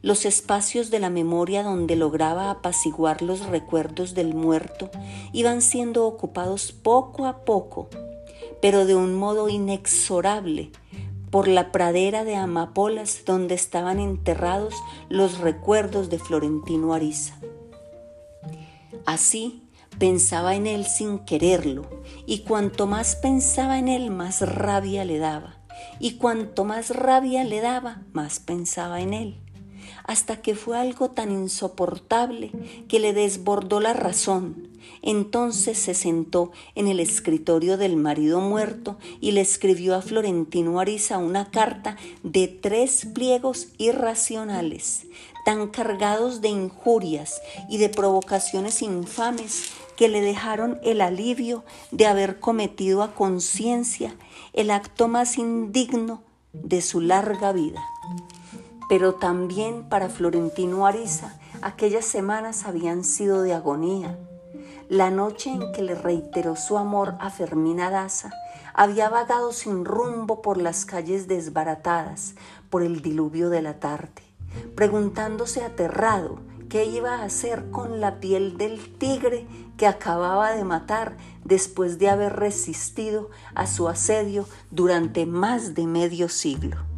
los 0.04 0.26
espacios 0.26 0.90
de 0.90 0.98
la 0.98 1.08
memoria 1.08 1.62
donde 1.62 1.96
lograba 1.96 2.50
apaciguar 2.50 3.22
los 3.22 3.46
recuerdos 3.46 4.12
del 4.12 4.34
muerto 4.34 4.90
iban 5.32 5.62
siendo 5.62 6.06
ocupados 6.06 6.72
poco 6.72 7.24
a 7.24 7.46
poco, 7.46 7.88
pero 8.60 8.84
de 8.84 8.94
un 8.94 9.14
modo 9.14 9.48
inexorable 9.48 10.72
por 11.30 11.48
la 11.48 11.72
pradera 11.72 12.22
de 12.24 12.36
amapolas 12.36 13.22
donde 13.24 13.54
estaban 13.54 13.98
enterrados 13.98 14.74
los 15.08 15.38
recuerdos 15.38 16.10
de 16.10 16.18
Florentino 16.18 16.92
Ariza. 16.92 17.40
Así 19.06 19.62
pensaba 19.98 20.54
en 20.54 20.66
él 20.66 20.84
sin 20.84 21.20
quererlo, 21.20 21.88
y 22.26 22.40
cuanto 22.40 22.86
más 22.86 23.16
pensaba 23.16 23.78
en 23.78 23.88
él, 23.88 24.10
más 24.10 24.42
rabia 24.42 25.06
le 25.06 25.16
daba, 25.16 25.56
y 25.98 26.18
cuanto 26.18 26.66
más 26.66 26.94
rabia 26.94 27.42
le 27.42 27.62
daba, 27.62 28.02
más 28.12 28.38
pensaba 28.38 29.00
en 29.00 29.14
él 29.14 29.43
hasta 30.04 30.40
que 30.42 30.54
fue 30.54 30.78
algo 30.78 31.10
tan 31.10 31.32
insoportable 31.32 32.52
que 32.88 33.00
le 33.00 33.12
desbordó 33.12 33.80
la 33.80 33.94
razón. 33.94 34.68
Entonces 35.02 35.78
se 35.78 35.94
sentó 35.94 36.52
en 36.74 36.88
el 36.88 37.00
escritorio 37.00 37.76
del 37.76 37.96
marido 37.96 38.40
muerto 38.40 38.98
y 39.20 39.32
le 39.32 39.40
escribió 39.40 39.94
a 39.94 40.02
Florentino 40.02 40.78
Ariza 40.78 41.18
una 41.18 41.50
carta 41.50 41.96
de 42.22 42.48
tres 42.48 43.06
pliegos 43.14 43.68
irracionales, 43.78 45.06
tan 45.44 45.68
cargados 45.68 46.40
de 46.42 46.48
injurias 46.48 47.40
y 47.68 47.78
de 47.78 47.88
provocaciones 47.88 48.82
infames 48.82 49.70
que 49.96 50.08
le 50.08 50.20
dejaron 50.20 50.78
el 50.82 51.00
alivio 51.00 51.64
de 51.90 52.06
haber 52.06 52.40
cometido 52.40 53.02
a 53.02 53.14
conciencia 53.14 54.14
el 54.52 54.70
acto 54.70 55.08
más 55.08 55.38
indigno 55.38 56.22
de 56.52 56.82
su 56.82 57.00
larga 57.00 57.52
vida. 57.52 57.82
Pero 58.88 59.14
también 59.14 59.88
para 59.88 60.08
Florentino 60.08 60.86
Ariza 60.86 61.38
aquellas 61.62 62.04
semanas 62.04 62.66
habían 62.66 63.04
sido 63.04 63.42
de 63.42 63.54
agonía. 63.54 64.18
La 64.88 65.10
noche 65.10 65.50
en 65.50 65.72
que 65.72 65.82
le 65.82 65.94
reiteró 65.94 66.56
su 66.56 66.76
amor 66.76 67.14
a 67.18 67.30
Fermina 67.30 67.90
Daza, 67.90 68.30
había 68.74 69.08
vagado 69.08 69.52
sin 69.52 69.84
rumbo 69.84 70.42
por 70.42 70.58
las 70.58 70.84
calles 70.84 71.26
desbaratadas 71.26 72.34
por 72.68 72.82
el 72.82 73.00
diluvio 73.00 73.48
de 73.48 73.62
la 73.62 73.80
tarde, 73.80 74.22
preguntándose 74.74 75.64
aterrado 75.64 76.40
qué 76.68 76.84
iba 76.84 77.14
a 77.14 77.24
hacer 77.24 77.70
con 77.70 78.00
la 78.00 78.20
piel 78.20 78.58
del 78.58 78.98
tigre 78.98 79.46
que 79.78 79.86
acababa 79.86 80.52
de 80.52 80.64
matar 80.64 81.16
después 81.44 81.98
de 81.98 82.10
haber 82.10 82.34
resistido 82.36 83.30
a 83.54 83.66
su 83.66 83.88
asedio 83.88 84.46
durante 84.70 85.24
más 85.24 85.74
de 85.74 85.86
medio 85.86 86.28
siglo. 86.28 86.93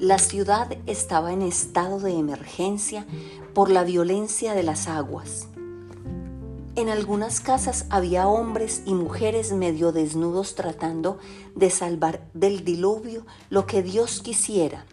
La 0.00 0.18
ciudad 0.18 0.76
estaba 0.86 1.32
en 1.32 1.42
estado 1.42 1.98
de 1.98 2.12
emergencia 2.16 3.04
por 3.52 3.68
la 3.68 3.82
violencia 3.82 4.54
de 4.54 4.62
las 4.62 4.86
aguas. 4.86 5.48
En 6.76 6.88
algunas 6.88 7.40
casas 7.40 7.84
había 7.90 8.28
hombres 8.28 8.82
y 8.86 8.94
mujeres 8.94 9.52
medio 9.52 9.90
desnudos 9.90 10.54
tratando 10.54 11.18
de 11.56 11.70
salvar 11.70 12.22
del 12.32 12.64
diluvio 12.64 13.26
lo 13.50 13.66
que 13.66 13.82
Dios 13.82 14.20
quisiera. 14.22 14.86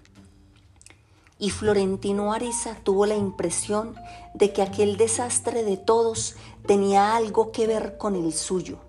Y 1.37 1.51
Florentino 1.51 2.33
Ariza 2.33 2.75
tuvo 2.83 3.05
la 3.05 3.15
impresión 3.15 3.93
de 4.33 4.53
que 4.53 4.63
aquel 4.63 4.97
desastre 4.97 5.63
de 5.63 5.77
todos 5.77 6.35
tenía 6.65 7.15
algo 7.15 7.51
que 7.51 7.67
ver 7.67 7.99
con 7.99 8.15
el 8.15 8.33
suyo, 8.33 8.79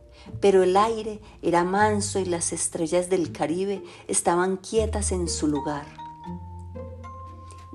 pero 0.40 0.62
el 0.62 0.78
aire 0.78 1.20
era 1.42 1.62
manso 1.62 2.18
y 2.18 2.24
las 2.24 2.54
estrellas 2.54 3.10
del 3.10 3.32
Caribe 3.32 3.82
estaban 4.08 4.56
quietas 4.56 5.12
en 5.12 5.28
su 5.28 5.46
lugar. 5.46 6.05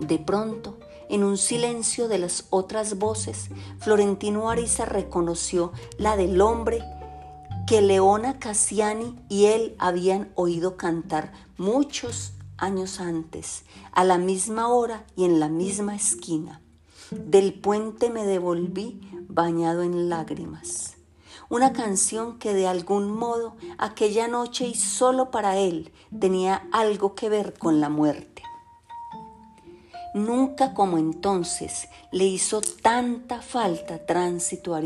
De 0.01 0.17
pronto, 0.17 0.79
en 1.09 1.23
un 1.23 1.37
silencio 1.37 2.07
de 2.07 2.17
las 2.17 2.47
otras 2.49 2.97
voces, 2.97 3.49
Florentino 3.77 4.49
Ariza 4.49 4.83
reconoció 4.85 5.73
la 5.99 6.17
del 6.17 6.41
hombre 6.41 6.83
que 7.67 7.81
Leona 7.81 8.39
Cassiani 8.39 9.15
y 9.29 9.45
él 9.45 9.75
habían 9.77 10.31
oído 10.33 10.75
cantar 10.75 11.33
muchos 11.55 12.33
años 12.57 12.99
antes, 12.99 13.63
a 13.91 14.03
la 14.03 14.17
misma 14.17 14.69
hora 14.69 15.05
y 15.15 15.25
en 15.25 15.39
la 15.39 15.49
misma 15.49 15.95
esquina. 15.95 16.61
Del 17.11 17.53
puente 17.53 18.09
me 18.09 18.25
devolví 18.25 19.01
bañado 19.27 19.83
en 19.83 20.09
lágrimas. 20.09 20.95
Una 21.47 21.73
canción 21.73 22.39
que 22.39 22.55
de 22.55 22.65
algún 22.65 23.11
modo 23.11 23.55
aquella 23.77 24.27
noche 24.27 24.67
y 24.67 24.73
solo 24.73 25.29
para 25.29 25.57
él 25.57 25.91
tenía 26.19 26.67
algo 26.71 27.13
que 27.13 27.29
ver 27.29 27.53
con 27.53 27.79
la 27.81 27.89
muerte. 27.89 28.30
Nunca 30.13 30.73
como 30.73 30.97
entonces 30.97 31.87
le 32.11 32.25
hizo 32.25 32.59
tanta 32.59 33.41
falta 33.41 34.05
tránsito 34.05 34.75
a 34.75 34.81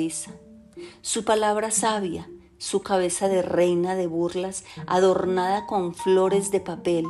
Su 1.02 1.26
palabra 1.26 1.72
sabia, 1.72 2.30
su 2.60 2.84
cabeza 2.84 3.28
de 3.28 3.42
reina 3.42 3.96
de 3.96 4.06
burlas 4.06 4.64
adornada 4.86 5.66
con 5.66 5.96
flores 5.96 6.52
de 6.52 6.60
papel, 6.60 7.06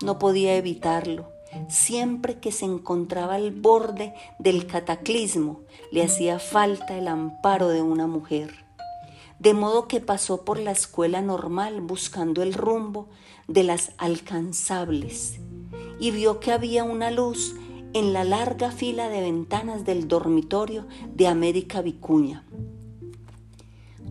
no 0.00 0.20
podía 0.20 0.54
evitarlo. 0.54 1.26
Siempre 1.68 2.38
que 2.38 2.52
se 2.52 2.66
encontraba 2.66 3.34
al 3.34 3.50
borde 3.50 4.14
del 4.38 4.68
cataclismo, 4.68 5.62
le 5.90 6.04
hacía 6.04 6.38
falta 6.38 6.96
el 6.96 7.08
amparo 7.08 7.68
de 7.68 7.82
una 7.82 8.06
mujer. 8.06 8.64
De 9.40 9.54
modo 9.54 9.88
que 9.88 10.00
pasó 10.00 10.44
por 10.44 10.60
la 10.60 10.70
escuela 10.70 11.20
normal 11.20 11.80
buscando 11.80 12.42
el 12.44 12.54
rumbo 12.54 13.08
de 13.48 13.64
las 13.64 13.90
alcanzables 13.98 15.40
y 16.00 16.10
vio 16.10 16.40
que 16.40 16.50
había 16.50 16.82
una 16.82 17.10
luz 17.10 17.54
en 17.92 18.12
la 18.12 18.24
larga 18.24 18.70
fila 18.70 19.08
de 19.08 19.20
ventanas 19.20 19.84
del 19.84 20.08
dormitorio 20.08 20.86
de 21.14 21.26
América 21.26 21.82
Vicuña. 21.82 22.44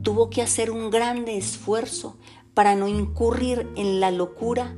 Tuvo 0.04 0.30
que 0.30 0.42
hacer 0.42 0.72
un 0.72 0.90
grande 0.90 1.38
esfuerzo 1.38 2.18
para 2.54 2.76
no 2.76 2.88
incurrir 2.88 3.68
en 3.76 4.00
la 4.00 4.12
locura 4.12 4.76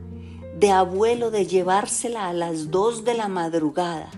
de 0.57 0.71
abuelo 0.71 1.31
de 1.31 1.47
llevársela 1.47 2.29
a 2.29 2.33
las 2.33 2.69
dos 2.69 3.03
de 3.03 3.15
la 3.15 3.27
madrugada, 3.27 4.11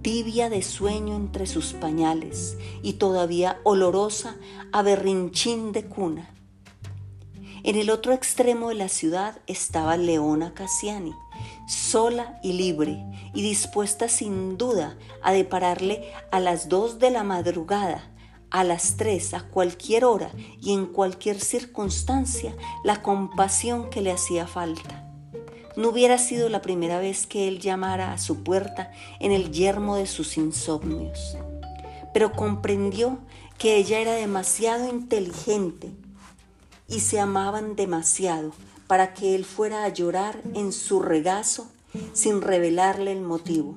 tibia 0.00 0.50
de 0.50 0.62
sueño 0.62 1.14
entre 1.14 1.46
sus 1.46 1.74
pañales 1.74 2.56
y 2.82 2.94
todavía 2.94 3.60
olorosa 3.62 4.36
a 4.72 4.82
berrinchín 4.82 5.72
de 5.72 5.84
cuna. 5.84 6.30
En 7.64 7.76
el 7.76 7.90
otro 7.90 8.12
extremo 8.12 8.70
de 8.70 8.74
la 8.74 8.88
ciudad 8.88 9.38
estaba 9.46 9.96
Leona 9.96 10.52
Cassiani, 10.52 11.14
sola 11.68 12.40
y 12.42 12.54
libre, 12.54 13.04
y 13.34 13.42
dispuesta 13.42 14.08
sin 14.08 14.58
duda 14.58 14.98
a 15.22 15.32
depararle 15.32 16.12
a 16.32 16.40
las 16.40 16.68
dos 16.68 16.98
de 16.98 17.12
la 17.12 17.22
madrugada, 17.22 18.10
a 18.50 18.64
las 18.64 18.96
tres, 18.96 19.32
a 19.32 19.48
cualquier 19.48 20.04
hora 20.04 20.32
y 20.60 20.72
en 20.72 20.86
cualquier 20.86 21.38
circunstancia, 21.38 22.52
la 22.82 23.00
compasión 23.00 23.90
que 23.90 24.00
le 24.00 24.10
hacía 24.10 24.48
falta. 24.48 25.08
No 25.76 25.90
hubiera 25.90 26.18
sido 26.18 26.48
la 26.48 26.62
primera 26.62 26.98
vez 26.98 27.28
que 27.28 27.46
él 27.46 27.60
llamara 27.60 28.12
a 28.12 28.18
su 28.18 28.42
puerta 28.42 28.90
en 29.20 29.30
el 29.30 29.52
yermo 29.52 29.94
de 29.94 30.06
sus 30.06 30.36
insomnios, 30.36 31.36
pero 32.12 32.32
comprendió 32.32 33.20
que 33.56 33.76
ella 33.76 34.00
era 34.00 34.14
demasiado 34.14 34.88
inteligente 34.88 36.01
y 36.88 37.00
se 37.00 37.20
amaban 37.20 37.76
demasiado 37.76 38.52
para 38.86 39.14
que 39.14 39.34
él 39.34 39.44
fuera 39.44 39.84
a 39.84 39.88
llorar 39.88 40.42
en 40.54 40.72
su 40.72 41.00
regazo 41.00 41.66
sin 42.12 42.42
revelarle 42.42 43.12
el 43.12 43.20
motivo. 43.22 43.76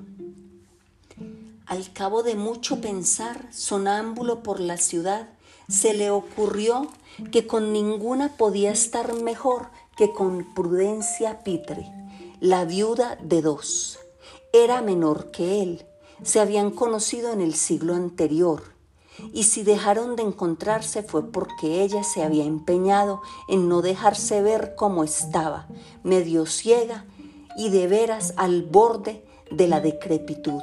Al 1.66 1.92
cabo 1.92 2.22
de 2.22 2.34
mucho 2.34 2.80
pensar, 2.80 3.48
sonámbulo 3.52 4.42
por 4.42 4.60
la 4.60 4.76
ciudad, 4.76 5.28
se 5.68 5.94
le 5.94 6.10
ocurrió 6.10 6.88
que 7.32 7.46
con 7.46 7.72
ninguna 7.72 8.36
podía 8.36 8.70
estar 8.70 9.14
mejor 9.14 9.68
que 9.96 10.12
con 10.12 10.54
Prudencia 10.54 11.42
Pitre, 11.42 11.90
la 12.40 12.64
viuda 12.64 13.16
de 13.22 13.42
dos. 13.42 13.98
Era 14.52 14.80
menor 14.80 15.30
que 15.30 15.62
él, 15.62 15.86
se 16.22 16.40
habían 16.40 16.70
conocido 16.70 17.32
en 17.32 17.40
el 17.40 17.54
siglo 17.54 17.94
anterior 17.94 18.75
y 19.32 19.44
si 19.44 19.62
dejaron 19.62 20.16
de 20.16 20.22
encontrarse 20.22 21.02
fue 21.02 21.30
porque 21.30 21.82
ella 21.82 22.02
se 22.04 22.22
había 22.22 22.44
empeñado 22.44 23.22
en 23.48 23.68
no 23.68 23.82
dejarse 23.82 24.42
ver 24.42 24.74
como 24.74 25.04
estaba, 25.04 25.66
medio 26.02 26.46
ciega 26.46 27.04
y 27.56 27.70
de 27.70 27.86
veras 27.86 28.34
al 28.36 28.62
borde 28.62 29.24
de 29.50 29.68
la 29.68 29.80
decrepitud. 29.80 30.62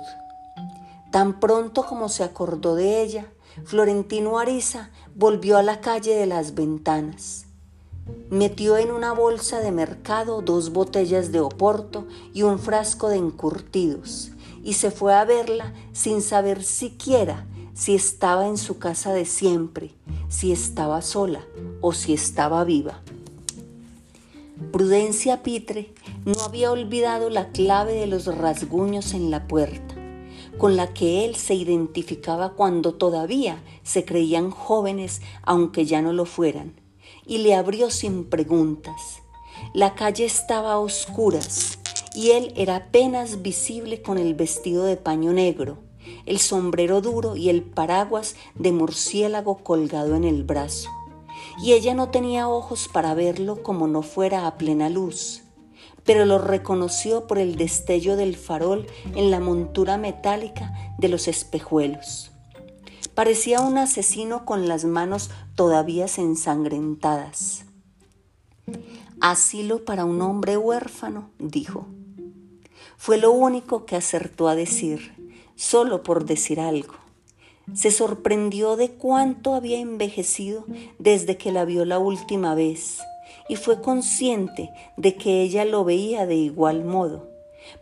Tan 1.11 1.39
pronto 1.39 1.85
como 1.85 2.09
se 2.09 2.23
acordó 2.23 2.75
de 2.75 3.01
ella, 3.01 3.31
Florentino 3.65 4.39
Ariza 4.39 4.89
volvió 5.15 5.57
a 5.57 5.63
la 5.63 5.79
calle 5.79 6.15
de 6.15 6.25
las 6.25 6.55
ventanas. 6.55 7.45
Metió 8.29 8.77
en 8.77 8.91
una 8.91 9.13
bolsa 9.13 9.59
de 9.59 9.71
mercado 9.71 10.41
dos 10.41 10.73
botellas 10.73 11.31
de 11.31 11.39
oporto 11.39 12.05
y 12.33 12.43
un 12.43 12.59
frasco 12.59 13.09
de 13.09 13.17
encurtidos 13.17 14.31
y 14.63 14.73
se 14.73 14.91
fue 14.91 15.13
a 15.13 15.23
verla 15.25 15.73
sin 15.91 16.21
saber 16.21 16.63
siquiera 16.63 17.45
si 17.73 17.95
estaba 17.95 18.47
en 18.47 18.57
su 18.57 18.77
casa 18.77 19.13
de 19.13 19.25
siempre, 19.25 19.91
si 20.29 20.51
estaba 20.51 21.01
sola 21.01 21.45
o 21.81 21.93
si 21.93 22.13
estaba 22.13 22.63
viva. 22.63 23.01
Prudencia 24.71 25.43
Pitre 25.43 25.93
no 26.25 26.39
había 26.43 26.71
olvidado 26.71 27.29
la 27.29 27.49
clave 27.49 27.93
de 27.93 28.07
los 28.07 28.25
rasguños 28.25 29.13
en 29.13 29.31
la 29.31 29.47
puerta, 29.47 29.95
con 30.57 30.75
la 30.75 30.93
que 30.93 31.25
él 31.25 31.35
se 31.35 31.55
identificaba 31.55 32.53
cuando 32.53 32.93
todavía 32.93 33.61
se 33.83 34.05
creían 34.05 34.51
jóvenes, 34.51 35.21
aunque 35.41 35.85
ya 35.85 36.01
no 36.01 36.13
lo 36.13 36.25
fueran, 36.25 36.73
y 37.25 37.39
le 37.39 37.55
abrió 37.55 37.89
sin 37.89 38.25
preguntas. 38.25 39.21
La 39.73 39.95
calle 39.95 40.25
estaba 40.25 40.73
a 40.73 40.79
oscuras 40.79 41.79
y 42.15 42.31
él 42.31 42.53
era 42.55 42.75
apenas 42.75 43.41
visible 43.41 44.01
con 44.01 44.17
el 44.17 44.35
vestido 44.35 44.85
de 44.85 44.97
paño 44.97 45.33
negro, 45.33 45.79
el 46.25 46.39
sombrero 46.39 47.01
duro 47.01 47.35
y 47.35 47.49
el 47.49 47.63
paraguas 47.63 48.35
de 48.55 48.71
murciélago 48.71 49.57
colgado 49.57 50.15
en 50.15 50.23
el 50.23 50.43
brazo. 50.43 50.89
Y 51.61 51.73
ella 51.73 51.93
no 51.93 52.09
tenía 52.09 52.47
ojos 52.47 52.89
para 52.91 53.13
verlo 53.13 53.63
como 53.63 53.87
no 53.87 54.01
fuera 54.01 54.47
a 54.47 54.57
plena 54.57 54.89
luz, 54.89 55.43
pero 56.03 56.25
lo 56.25 56.37
reconoció 56.37 57.27
por 57.27 57.37
el 57.37 57.55
destello 57.55 58.15
del 58.15 58.35
farol 58.35 58.87
en 59.15 59.31
la 59.31 59.39
montura 59.39 59.97
metálica 59.97 60.73
de 60.97 61.09
los 61.09 61.27
espejuelos. 61.27 62.31
Parecía 63.15 63.61
un 63.61 63.77
asesino 63.77 64.43
con 64.43 64.67
las 64.67 64.85
manos 64.85 65.29
todavía 65.55 66.07
ensangrentadas. 66.17 67.65
Asilo 69.21 69.85
para 69.85 70.03
un 70.03 70.21
hombre 70.21 70.57
huérfano, 70.57 71.29
dijo. 71.37 71.85
Fue 72.97 73.17
lo 73.17 73.31
único 73.31 73.85
que 73.85 73.95
acertó 73.95 74.47
a 74.47 74.55
decir, 74.55 75.13
solo 75.55 76.03
por 76.03 76.25
decir 76.25 76.59
algo. 76.59 76.95
Se 77.73 77.91
sorprendió 77.91 78.75
de 78.75 78.91
cuánto 78.91 79.53
había 79.53 79.79
envejecido 79.79 80.65
desde 80.99 81.37
que 81.37 81.51
la 81.51 81.63
vio 81.63 81.85
la 81.85 81.97
última 81.97 82.55
vez 82.55 82.99
y 83.47 83.55
fue 83.55 83.81
consciente 83.81 84.69
de 84.97 85.15
que 85.15 85.41
ella 85.41 85.63
lo 85.63 85.83
veía 85.85 86.25
de 86.25 86.35
igual 86.35 86.83
modo, 86.83 87.29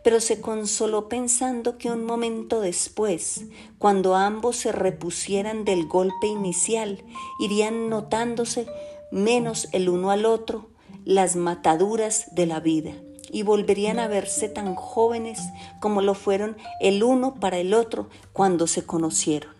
pero 0.04 0.20
se 0.20 0.40
consoló 0.40 1.08
pensando 1.08 1.78
que 1.78 1.90
un 1.90 2.04
momento 2.04 2.60
después, 2.60 3.44
cuando 3.78 4.14
ambos 4.14 4.56
se 4.56 4.70
repusieran 4.70 5.64
del 5.64 5.86
golpe 5.86 6.28
inicial, 6.28 7.02
irían 7.40 7.90
notándose 7.90 8.66
menos 9.10 9.68
el 9.72 9.88
uno 9.88 10.10
al 10.10 10.26
otro 10.26 10.68
las 11.04 11.34
mataduras 11.34 12.32
de 12.34 12.46
la 12.46 12.60
vida 12.60 12.94
y 13.32 13.42
volverían 13.42 13.98
a 13.98 14.06
verse 14.06 14.48
tan 14.48 14.74
jóvenes 14.74 15.40
como 15.80 16.02
lo 16.02 16.14
fueron 16.14 16.56
el 16.80 17.02
uno 17.02 17.34
para 17.34 17.58
el 17.58 17.72
otro 17.72 18.08
cuando 18.32 18.66
se 18.66 18.84
conocieron. 18.84 19.50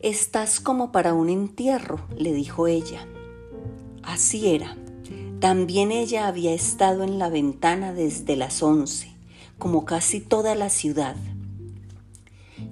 Estás 0.00 0.60
como 0.60 0.92
para 0.92 1.14
un 1.14 1.28
entierro, 1.28 2.06
le 2.16 2.32
dijo 2.32 2.68
ella. 2.68 3.06
Así 4.02 4.48
era. 4.54 4.76
También 5.40 5.90
ella 5.90 6.28
había 6.28 6.54
estado 6.54 7.02
en 7.02 7.18
la 7.18 7.28
ventana 7.28 7.92
desde 7.92 8.36
las 8.36 8.62
once, 8.62 9.12
como 9.58 9.84
casi 9.84 10.20
toda 10.20 10.54
la 10.54 10.70
ciudad, 10.70 11.16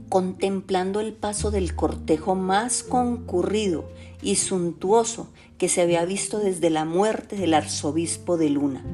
contemplando 0.09 1.01
el 1.01 1.13
paso 1.13 1.51
del 1.51 1.75
cortejo 1.75 2.35
más 2.35 2.83
concurrido 2.83 3.85
y 4.23 4.37
suntuoso 4.37 5.29
que 5.59 5.69
se 5.69 5.83
había 5.83 6.05
visto 6.05 6.39
desde 6.39 6.71
la 6.71 6.85
muerte 6.85 7.37
del 7.37 7.55
arzobispo 7.55 8.37
de 8.37 8.51
Luna 8.51 8.85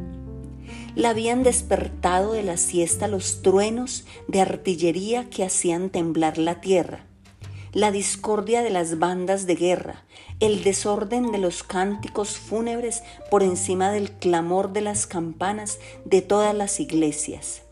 la 0.98 1.11
habían 1.11 1.44
despertado 1.44 2.32
de 2.32 2.42
la 2.42 2.56
siesta 2.56 3.06
los 3.06 3.40
truenos 3.40 4.04
de 4.26 4.40
artillería 4.40 5.30
que 5.30 5.44
hacían 5.44 5.90
temblar 5.90 6.38
la 6.38 6.61
tierra, 6.61 7.06
la 7.72 7.92
discordia 7.92 8.62
de 8.62 8.70
las 8.70 8.98
bandas 8.98 9.46
de 9.46 9.54
guerra, 9.54 10.04
el 10.40 10.64
desorden 10.64 11.30
de 11.30 11.38
los 11.38 11.62
cánticos 11.62 12.37
fúnebres 12.37 13.04
por 13.30 13.44
encima 13.44 13.92
del 13.92 14.11
clamor 14.11 14.72
de 14.72 14.80
las 14.80 15.06
campanas 15.06 15.78
de 16.04 16.20
todas 16.20 16.52
las 16.52 16.80
iglesias, 16.80 17.62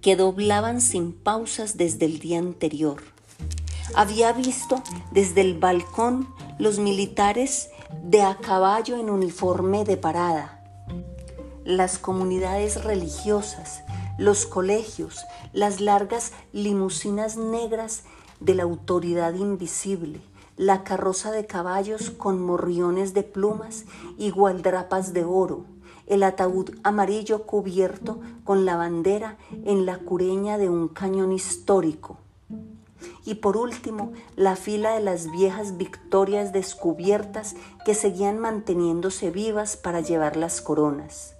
que 0.00 0.16
doblaban 0.16 0.80
sin 0.80 1.12
pausas 1.12 1.76
desde 1.76 2.06
el 2.06 2.18
día 2.18 2.40
anterior. 2.40 3.04
Había 3.94 4.32
visto 4.32 4.82
desde 5.12 5.42
el 5.42 5.60
balcón 5.60 6.28
los 6.58 6.80
militares 6.80 7.70
de 8.02 8.22
a 8.22 8.36
caballo 8.38 8.98
en 8.98 9.10
uniforme 9.10 9.84
de 9.84 9.96
parada, 9.96 10.60
las 11.64 11.98
comunidades 11.98 12.84
religiosas, 12.84 13.82
los 14.18 14.44
colegios, 14.44 15.24
las 15.54 15.80
largas 15.80 16.32
limusinas 16.52 17.38
negras 17.38 18.02
de 18.40 18.54
la 18.54 18.64
autoridad 18.64 19.32
invisible, 19.34 20.20
la 20.58 20.84
carroza 20.84 21.32
de 21.32 21.46
caballos 21.46 22.10
con 22.10 22.40
morriones 22.42 23.14
de 23.14 23.22
plumas 23.22 23.86
y 24.18 24.30
gualdrapas 24.30 25.14
de 25.14 25.24
oro, 25.24 25.64
el 26.06 26.22
ataúd 26.22 26.70
amarillo 26.82 27.44
cubierto 27.44 28.20
con 28.44 28.66
la 28.66 28.76
bandera 28.76 29.38
en 29.64 29.86
la 29.86 29.98
cureña 29.98 30.58
de 30.58 30.68
un 30.68 30.88
cañón 30.88 31.32
histórico. 31.32 32.18
Y 33.24 33.36
por 33.36 33.56
último, 33.56 34.12
la 34.36 34.54
fila 34.54 34.94
de 34.94 35.00
las 35.00 35.30
viejas 35.32 35.78
victorias 35.78 36.52
descubiertas 36.52 37.56
que 37.86 37.94
seguían 37.94 38.38
manteniéndose 38.38 39.30
vivas 39.30 39.78
para 39.78 40.02
llevar 40.02 40.36
las 40.36 40.60
coronas 40.60 41.33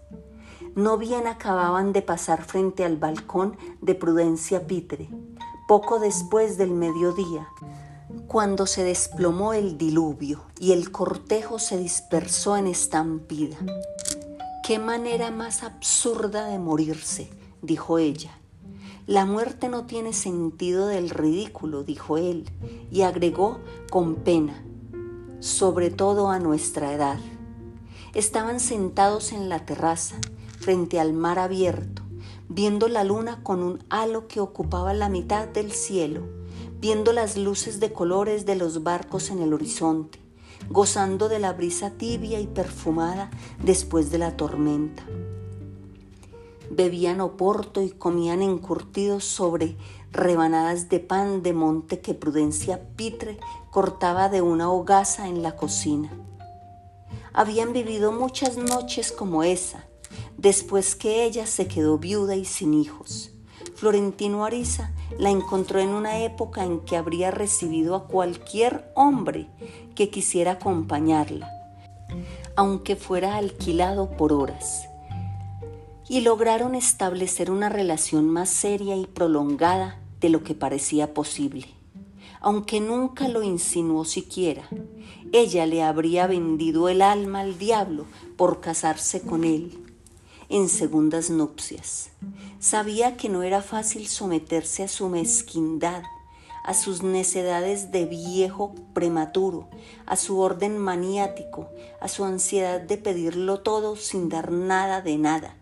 no 0.74 0.98
bien 0.98 1.26
acababan 1.26 1.92
de 1.92 2.02
pasar 2.02 2.44
frente 2.44 2.84
al 2.84 2.96
balcón 2.96 3.56
de 3.80 3.94
Prudencia 3.94 4.66
Pitre, 4.66 5.08
poco 5.68 5.98
después 5.98 6.58
del 6.58 6.70
mediodía, 6.70 7.48
cuando 8.26 8.66
se 8.66 8.84
desplomó 8.84 9.52
el 9.52 9.78
diluvio 9.78 10.42
y 10.58 10.72
el 10.72 10.90
cortejo 10.90 11.58
se 11.58 11.78
dispersó 11.78 12.56
en 12.56 12.66
estampida. 12.66 13.56
Qué 14.66 14.78
manera 14.78 15.30
más 15.30 15.62
absurda 15.62 16.46
de 16.46 16.58
morirse, 16.58 17.30
dijo 17.62 17.98
ella. 17.98 18.38
La 19.06 19.26
muerte 19.26 19.68
no 19.68 19.84
tiene 19.84 20.14
sentido 20.14 20.86
del 20.86 21.10
ridículo, 21.10 21.84
dijo 21.84 22.16
él, 22.16 22.48
y 22.90 23.02
agregó 23.02 23.60
con 23.90 24.14
pena, 24.14 24.64
sobre 25.40 25.90
todo 25.90 26.30
a 26.30 26.38
nuestra 26.38 26.94
edad. 26.94 27.18
Estaban 28.14 28.60
sentados 28.60 29.32
en 29.32 29.50
la 29.50 29.66
terraza, 29.66 30.16
frente 30.64 30.98
al 30.98 31.12
mar 31.12 31.38
abierto, 31.38 32.00
viendo 32.48 32.88
la 32.88 33.04
luna 33.04 33.42
con 33.42 33.62
un 33.62 33.84
halo 33.90 34.28
que 34.28 34.40
ocupaba 34.40 34.94
la 34.94 35.10
mitad 35.10 35.46
del 35.46 35.72
cielo, 35.72 36.22
viendo 36.80 37.12
las 37.12 37.36
luces 37.36 37.80
de 37.80 37.92
colores 37.92 38.46
de 38.46 38.56
los 38.56 38.82
barcos 38.82 39.28
en 39.28 39.40
el 39.40 39.52
horizonte, 39.52 40.18
gozando 40.70 41.28
de 41.28 41.38
la 41.38 41.52
brisa 41.52 41.90
tibia 41.90 42.40
y 42.40 42.46
perfumada 42.46 43.30
después 43.62 44.10
de 44.10 44.16
la 44.16 44.38
tormenta. 44.38 45.02
Bebían 46.70 47.20
oporto 47.20 47.82
y 47.82 47.90
comían 47.90 48.40
encurtidos 48.40 49.24
sobre 49.24 49.76
rebanadas 50.12 50.88
de 50.88 50.98
pan 50.98 51.42
de 51.42 51.52
monte 51.52 52.00
que 52.00 52.14
Prudencia 52.14 52.80
Pitre 52.96 53.38
cortaba 53.70 54.30
de 54.30 54.40
una 54.40 54.70
hogaza 54.70 55.28
en 55.28 55.42
la 55.42 55.56
cocina. 55.56 56.10
Habían 57.34 57.74
vivido 57.74 58.12
muchas 58.12 58.56
noches 58.56 59.12
como 59.12 59.42
esa, 59.42 59.84
después 60.44 60.94
que 60.94 61.24
ella 61.24 61.46
se 61.46 61.66
quedó 61.66 61.96
viuda 61.96 62.36
y 62.36 62.44
sin 62.44 62.74
hijos. 62.74 63.30
Florentino 63.76 64.44
Ariza 64.44 64.92
la 65.18 65.30
encontró 65.30 65.80
en 65.80 65.88
una 65.88 66.22
época 66.22 66.64
en 66.64 66.80
que 66.80 66.98
habría 66.98 67.30
recibido 67.30 67.94
a 67.94 68.06
cualquier 68.06 68.92
hombre 68.94 69.48
que 69.94 70.10
quisiera 70.10 70.52
acompañarla, 70.52 71.50
aunque 72.56 72.94
fuera 72.94 73.36
alquilado 73.36 74.10
por 74.18 74.34
horas. 74.34 74.86
Y 76.10 76.20
lograron 76.20 76.74
establecer 76.74 77.50
una 77.50 77.70
relación 77.70 78.28
más 78.28 78.50
seria 78.50 78.96
y 78.96 79.06
prolongada 79.06 79.98
de 80.20 80.28
lo 80.28 80.44
que 80.44 80.54
parecía 80.54 81.14
posible. 81.14 81.68
Aunque 82.42 82.80
nunca 82.80 83.28
lo 83.28 83.42
insinuó 83.42 84.04
siquiera, 84.04 84.68
ella 85.32 85.64
le 85.64 85.82
habría 85.82 86.26
vendido 86.26 86.90
el 86.90 87.00
alma 87.00 87.40
al 87.40 87.56
diablo 87.58 88.04
por 88.36 88.60
casarse 88.60 89.22
con 89.22 89.44
él 89.44 89.83
en 90.48 90.68
segundas 90.68 91.30
nupcias. 91.30 92.10
Sabía 92.58 93.16
que 93.16 93.28
no 93.28 93.42
era 93.42 93.62
fácil 93.62 94.06
someterse 94.06 94.82
a 94.84 94.88
su 94.88 95.08
mezquindad, 95.08 96.02
a 96.64 96.74
sus 96.74 97.02
necedades 97.02 97.92
de 97.92 98.06
viejo 98.06 98.74
prematuro, 98.94 99.68
a 100.06 100.16
su 100.16 100.40
orden 100.40 100.78
maniático, 100.78 101.68
a 102.00 102.08
su 102.08 102.24
ansiedad 102.24 102.80
de 102.80 102.96
pedirlo 102.96 103.60
todo 103.60 103.96
sin 103.96 104.28
dar 104.28 104.50
nada 104.50 105.00
de 105.00 105.18
nada. 105.18 105.56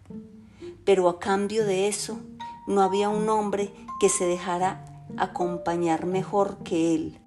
Pero 0.84 1.08
a 1.08 1.18
cambio 1.18 1.64
de 1.64 1.88
eso, 1.88 2.18
no 2.66 2.82
había 2.82 3.08
un 3.08 3.28
hombre 3.28 3.72
que 4.00 4.08
se 4.08 4.24
dejara 4.24 4.84
acompañar 5.16 6.06
mejor 6.06 6.58
que 6.58 6.94
él, 6.94 7.18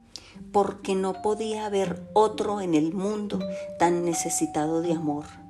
porque 0.52 0.96
no 0.96 1.22
podía 1.22 1.65
haber 1.65 2.02
otro 2.13 2.62
en 2.62 2.76
el 2.76 2.94
mundo 2.94 3.39
tan 3.78 4.06
necesitado 4.06 4.82
de 4.82 4.94
amor 4.94 5.44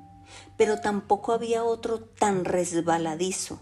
pero 0.57 0.79
tampoco 0.79 1.33
había 1.33 1.63
otro 1.63 1.99
tan 1.99 2.45
resbaladizo, 2.45 3.59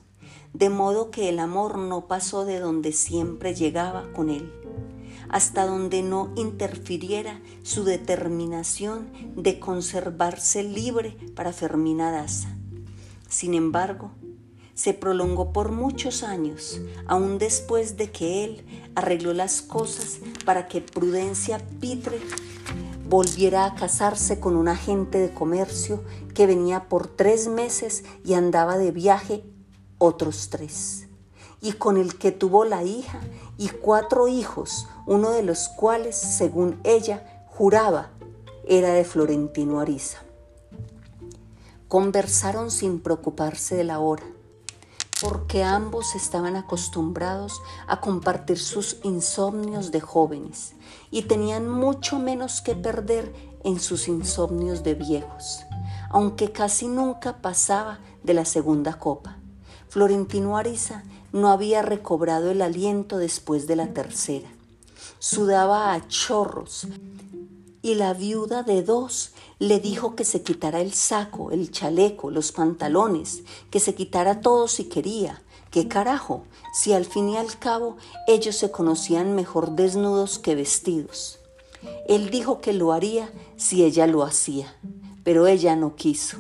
de 0.54 0.70
modo 0.70 1.12
que 1.12 1.30
el 1.30 1.40
amor 1.40 1.78
no 1.78 2.08
pasó 2.08 2.46
de 2.46 2.60
donde 2.60 2.92
siempre 2.92 3.56
llegaba 3.56 4.12
con 4.14 4.30
él. 4.30 4.52
hasta 5.30 5.66
donde 5.66 6.04
no 6.04 6.32
interfiriera 6.36 7.42
su 7.64 7.84
determinación 7.84 9.10
de 9.36 9.60
conservarse 9.60 10.62
libre 10.62 11.18
para 11.36 11.52
Fermina 11.54 12.12
Daza. 12.12 12.56
Sin 13.30 13.56
embargo, 13.56 14.12
se 14.76 14.94
prolongó 14.94 15.52
por 15.52 15.72
muchos 15.72 16.22
años, 16.22 16.82
aún 17.08 17.40
después 17.40 17.98
de 17.98 18.12
que 18.12 18.44
él 18.44 18.66
arregló 18.94 19.34
las 19.34 19.64
cosas 19.64 20.20
para 20.46 20.68
que 20.68 20.82
Prudencia 20.82 21.58
Pitre 21.80 22.20
volviera 23.14 23.66
a 23.66 23.76
casarse 23.76 24.40
con 24.40 24.56
un 24.56 24.68
agente 24.68 25.20
de 25.20 25.32
comercio 25.32 26.04
que 26.34 26.48
venía 26.48 26.90
por 26.90 27.06
tres 27.06 27.48
meses 27.48 28.04
y 28.26 28.34
andaba 28.34 28.80
de 28.80 28.90
viaje 28.90 29.44
otros 30.00 30.50
tres, 30.50 31.06
y 31.62 31.74
con 31.74 31.98
el 31.98 32.18
que 32.18 32.32
tuvo 32.32 32.66
la 32.66 32.82
hija 32.82 33.20
y 33.56 33.70
cuatro 33.70 34.28
hijos, 34.28 34.88
uno 35.06 35.30
de 35.30 35.44
los 35.44 35.70
cuales, 35.70 36.16
según 36.16 36.80
ella, 36.84 37.46
juraba 37.46 38.10
era 38.68 38.94
de 38.94 39.04
Florentino 39.04 39.80
Ariza. 39.80 40.18
Conversaron 41.88 42.72
sin 42.72 43.00
preocuparse 43.00 43.76
de 43.76 43.84
la 43.84 44.00
hora, 44.00 44.26
porque 45.24 45.64
ambos 45.64 46.16
estaban 46.16 46.58
acostumbrados 46.58 47.62
a 47.88 48.02
compartir 48.02 48.60
sus 48.60 48.98
insomnios 49.04 49.92
de 49.92 50.02
jóvenes 50.02 50.74
y 51.12 51.22
tenían 51.24 51.70
mucho 51.70 52.20
menos 52.20 52.60
que 52.60 52.76
perder 52.76 53.34
en 53.64 53.80
sus 53.80 54.10
insomnios 54.10 54.84
de 54.84 54.96
viejos, 54.96 55.64
aunque 56.10 56.52
casi 56.52 56.88
nunca 56.88 57.38
pasaba 57.42 58.00
de 58.24 58.34
la 58.34 58.44
segunda 58.44 59.00
copa. 59.00 59.38
Florentino 59.88 60.58
Ariza 60.58 61.04
no 61.32 61.50
había 61.50 61.82
recobrado 61.82 62.52
el 62.52 62.62
aliento 62.62 63.18
después 63.18 63.66
de 63.66 63.78
la 63.78 63.94
tercera. 63.94 64.50
Sudaba 65.20 65.94
a 65.94 66.06
chorros 66.10 66.88
y 67.82 67.96
la 67.96 68.14
viuda 68.14 68.64
de 68.64 68.84
dos 68.84 69.33
le 69.64 69.80
dijo 69.80 70.14
que 70.18 70.26
se 70.26 70.42
quitara 70.42 70.82
el 70.82 70.92
saco, 70.94 71.52
el 71.52 71.72
chaleco, 71.72 72.30
los 72.30 72.52
pantalones, 72.52 73.44
que 73.70 73.80
se 73.80 73.96
quitara 73.96 74.42
todo 74.42 74.68
si 74.68 74.90
quería. 74.90 75.42
¿Qué 75.72 75.88
carajo? 75.88 76.44
Si 76.74 76.92
al 76.92 77.06
fin 77.06 77.30
y 77.30 77.38
al 77.38 77.58
cabo 77.58 77.96
ellos 78.28 78.58
se 78.58 78.72
conocían 78.72 79.36
mejor 79.36 79.72
desnudos 79.72 80.38
que 80.38 80.56
vestidos. 80.56 81.40
Él 82.10 82.30
dijo 82.30 82.60
que 82.60 82.74
lo 82.74 82.92
haría 82.92 83.32
si 83.56 83.86
ella 83.86 84.06
lo 84.06 84.24
hacía, 84.24 84.76
pero 85.24 85.48
ella 85.48 85.78
no 85.78 85.96
quiso. 85.96 86.40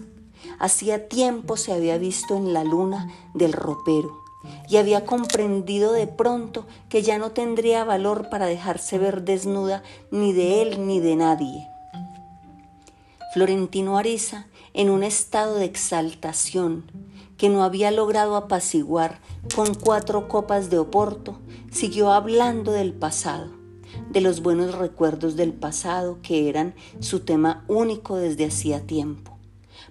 Hacía 0.59 1.07
tiempo 1.07 1.55
se 1.55 1.71
había 1.71 1.97
visto 1.97 2.35
en 2.35 2.51
la 2.51 2.65
luna 2.65 3.09
del 3.33 3.53
ropero 3.53 4.21
y 4.67 4.75
había 4.75 5.05
comprendido 5.05 5.93
de 5.93 6.07
pronto 6.07 6.65
que 6.89 7.03
ya 7.03 7.17
no 7.19 7.31
tendría 7.31 7.85
valor 7.85 8.27
para 8.29 8.47
dejarse 8.47 8.97
ver 8.97 9.23
desnuda 9.23 9.81
ni 10.11 10.33
de 10.33 10.61
él 10.61 10.85
ni 10.85 10.99
de 10.99 11.15
nadie. 11.15 11.72
Florentino 13.33 13.97
Ariza, 13.97 14.45
en 14.75 14.91
un 14.91 15.01
estado 15.01 15.55
de 15.55 15.65
exaltación 15.65 16.83
que 17.35 17.49
no 17.49 17.63
había 17.63 17.89
logrado 17.89 18.35
apaciguar 18.35 19.21
con 19.55 19.73
cuatro 19.73 20.27
copas 20.27 20.69
de 20.69 20.77
oporto, 20.77 21.39
siguió 21.71 22.11
hablando 22.11 22.71
del 22.71 22.93
pasado, 22.93 23.49
de 24.11 24.21
los 24.21 24.43
buenos 24.43 24.75
recuerdos 24.75 25.35
del 25.35 25.51
pasado 25.51 26.19
que 26.21 26.47
eran 26.47 26.75
su 26.99 27.21
tema 27.21 27.65
único 27.67 28.17
desde 28.17 28.45
hacía 28.45 28.85
tiempo 28.85 29.31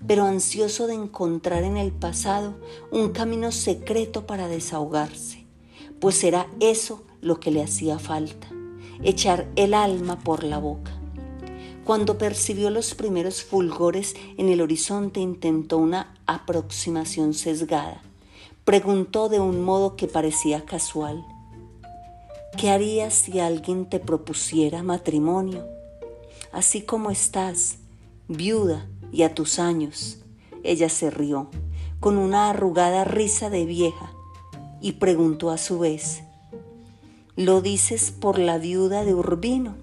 pero 0.07 0.25
ansioso 0.25 0.87
de 0.87 0.95
encontrar 0.95 1.65
en 1.65 1.77
el 1.77 1.93
pasado 1.93 2.55
un 2.91 3.11
camino 3.11 3.53
secreto 3.53 4.27
para 4.27 4.49
desahogarse, 4.49 5.47
pues 6.01 6.25
era 6.25 6.49
eso 6.61 7.05
lo 7.21 7.39
que 7.39 7.53
le 7.53 7.63
hacía 7.63 7.99
falta, 8.01 8.49
echar 9.03 9.49
el 9.55 9.75
alma 9.75 10.19
por 10.19 10.43
la 10.43 10.59
boca. 10.59 11.02
Cuando 11.85 12.19
percibió 12.19 12.71
los 12.71 12.95
primeros 12.95 13.43
fulgores 13.43 14.15
en 14.39 14.49
el 14.49 14.61
horizonte 14.61 15.21
intentó 15.21 15.79
una 15.79 16.15
aproximación 16.27 17.35
sesgada. 17.35 18.03
Preguntó 18.65 19.29
de 19.29 19.41
un 19.41 19.63
modo 19.63 19.97
que 19.97 20.07
parecía 20.07 20.65
casual. 20.65 21.25
¿Qué 22.57 22.71
harías 22.71 23.15
si 23.15 23.41
alguien 23.41 23.89
te 23.89 23.99
propusiera 23.99 24.83
matrimonio? 24.83 25.67
Así 26.53 26.83
como 26.83 27.11
estás, 27.11 27.79
viuda, 28.29 28.87
y 29.13 29.23
a 29.23 29.35
tus 29.35 29.59
años. 29.59 30.19
Ella 30.65 30.89
se 30.89 31.11
rió 31.11 31.49
con 32.01 32.19
una 32.19 32.51
arrugada 32.51 33.05
risa 33.05 33.51
de 33.51 33.65
vieja 33.65 34.13
y 34.81 34.93
preguntó 34.93 35.51
a 35.51 35.59
su 35.59 35.79
vez, 35.79 36.23
¿lo 37.37 37.61
dices 37.61 38.11
por 38.11 38.39
la 38.39 38.59
viuda 38.59 39.05
de 39.05 39.15
Urbino? 39.15 39.77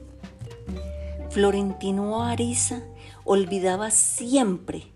Florentino 1.31 2.23
Ariza 2.23 2.81
olvidaba 3.23 3.91
siempre, 3.91 4.87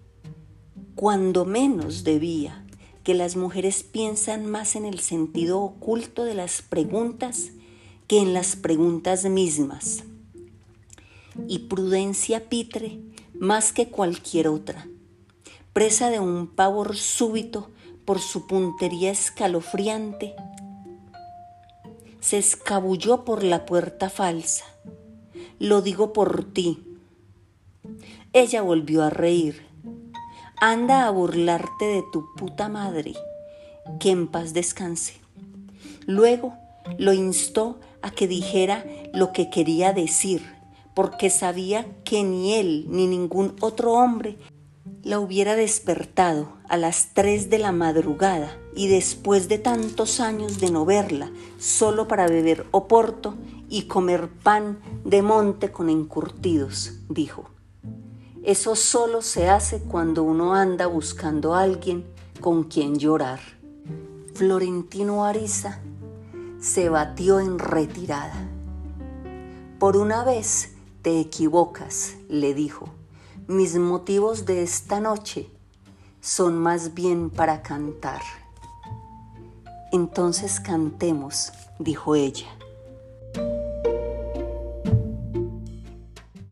cuando 0.95 1.45
menos 1.45 2.03
debía, 2.03 2.65
que 3.03 3.13
las 3.13 3.35
mujeres 3.35 3.83
piensan 3.83 4.47
más 4.47 4.75
en 4.75 4.85
el 4.85 4.99
sentido 4.99 5.61
oculto 5.61 6.23
de 6.23 6.33
las 6.33 6.63
preguntas 6.63 7.51
que 8.07 8.19
en 8.19 8.33
las 8.33 8.55
preguntas 8.55 9.25
mismas. 9.25 10.05
Y 11.47 11.59
Prudencia 11.59 12.49
Pitre 12.49 12.99
más 13.33 13.71
que 13.71 13.89
cualquier 13.89 14.47
otra, 14.47 14.87
presa 15.71 16.09
de 16.09 16.19
un 16.19 16.47
pavor 16.47 16.95
súbito 16.95 17.69
por 18.05 18.19
su 18.19 18.47
puntería 18.47 19.11
escalofriante, 19.11 20.33
se 22.21 22.39
escabulló 22.39 23.23
por 23.23 23.43
la 23.43 23.65
puerta 23.65 24.09
falsa. 24.09 24.72
Lo 25.59 25.81
digo 25.81 26.13
por 26.13 26.43
ti. 26.43 26.83
Ella 28.33 28.61
volvió 28.61 29.03
a 29.03 29.09
reír. 29.09 29.65
Anda 30.59 31.07
a 31.07 31.11
burlarte 31.11 31.85
de 31.85 32.03
tu 32.11 32.25
puta 32.35 32.69
madre, 32.69 33.13
que 33.99 34.11
en 34.11 34.27
paz 34.27 34.53
descanse. 34.53 35.15
Luego 36.05 36.53
lo 36.97 37.13
instó 37.13 37.79
a 38.01 38.11
que 38.11 38.27
dijera 38.27 38.85
lo 39.13 39.31
que 39.33 39.49
quería 39.49 39.93
decir 39.93 40.41
porque 40.93 41.29
sabía 41.29 41.85
que 42.03 42.23
ni 42.23 42.53
él 42.53 42.85
ni 42.89 43.07
ningún 43.07 43.55
otro 43.61 43.93
hombre 43.93 44.37
la 45.01 45.19
hubiera 45.19 45.55
despertado 45.55 46.53
a 46.69 46.77
las 46.77 47.09
tres 47.13 47.49
de 47.49 47.59
la 47.59 47.71
madrugada 47.71 48.57
y 48.75 48.87
después 48.87 49.49
de 49.49 49.57
tantos 49.57 50.19
años 50.19 50.59
de 50.59 50.71
no 50.71 50.85
verla, 50.85 51.31
solo 51.59 52.07
para 52.07 52.27
beber 52.27 52.65
oporto 52.71 53.35
y 53.73 53.87
comer 53.87 54.29
pan 54.29 54.77
de 55.03 55.23
monte 55.23 55.71
con 55.71 55.89
encurtidos, 55.89 56.93
dijo. 57.09 57.45
Eso 58.43 58.75
solo 58.75 59.23
se 59.23 59.49
hace 59.49 59.79
cuando 59.79 60.21
uno 60.21 60.53
anda 60.53 60.85
buscando 60.85 61.55
a 61.55 61.61
alguien 61.61 62.05
con 62.39 62.65
quien 62.65 62.99
llorar. 62.99 63.39
Florentino 64.35 65.25
Ariza 65.25 65.79
se 66.59 66.89
batió 66.89 67.39
en 67.39 67.57
retirada. 67.57 68.47
Por 69.79 69.97
una 69.97 70.23
vez 70.23 70.75
te 71.01 71.19
equivocas, 71.19 72.13
le 72.29 72.53
dijo. 72.53 72.89
Mis 73.47 73.75
motivos 73.75 74.45
de 74.45 74.61
esta 74.61 74.99
noche 74.99 75.49
son 76.21 76.59
más 76.59 76.93
bien 76.93 77.31
para 77.31 77.63
cantar. 77.63 78.21
Entonces 79.91 80.59
cantemos, 80.59 81.51
dijo 81.79 82.13
ella. 82.13 82.45
Thank 83.33 83.47
you. 83.47 83.72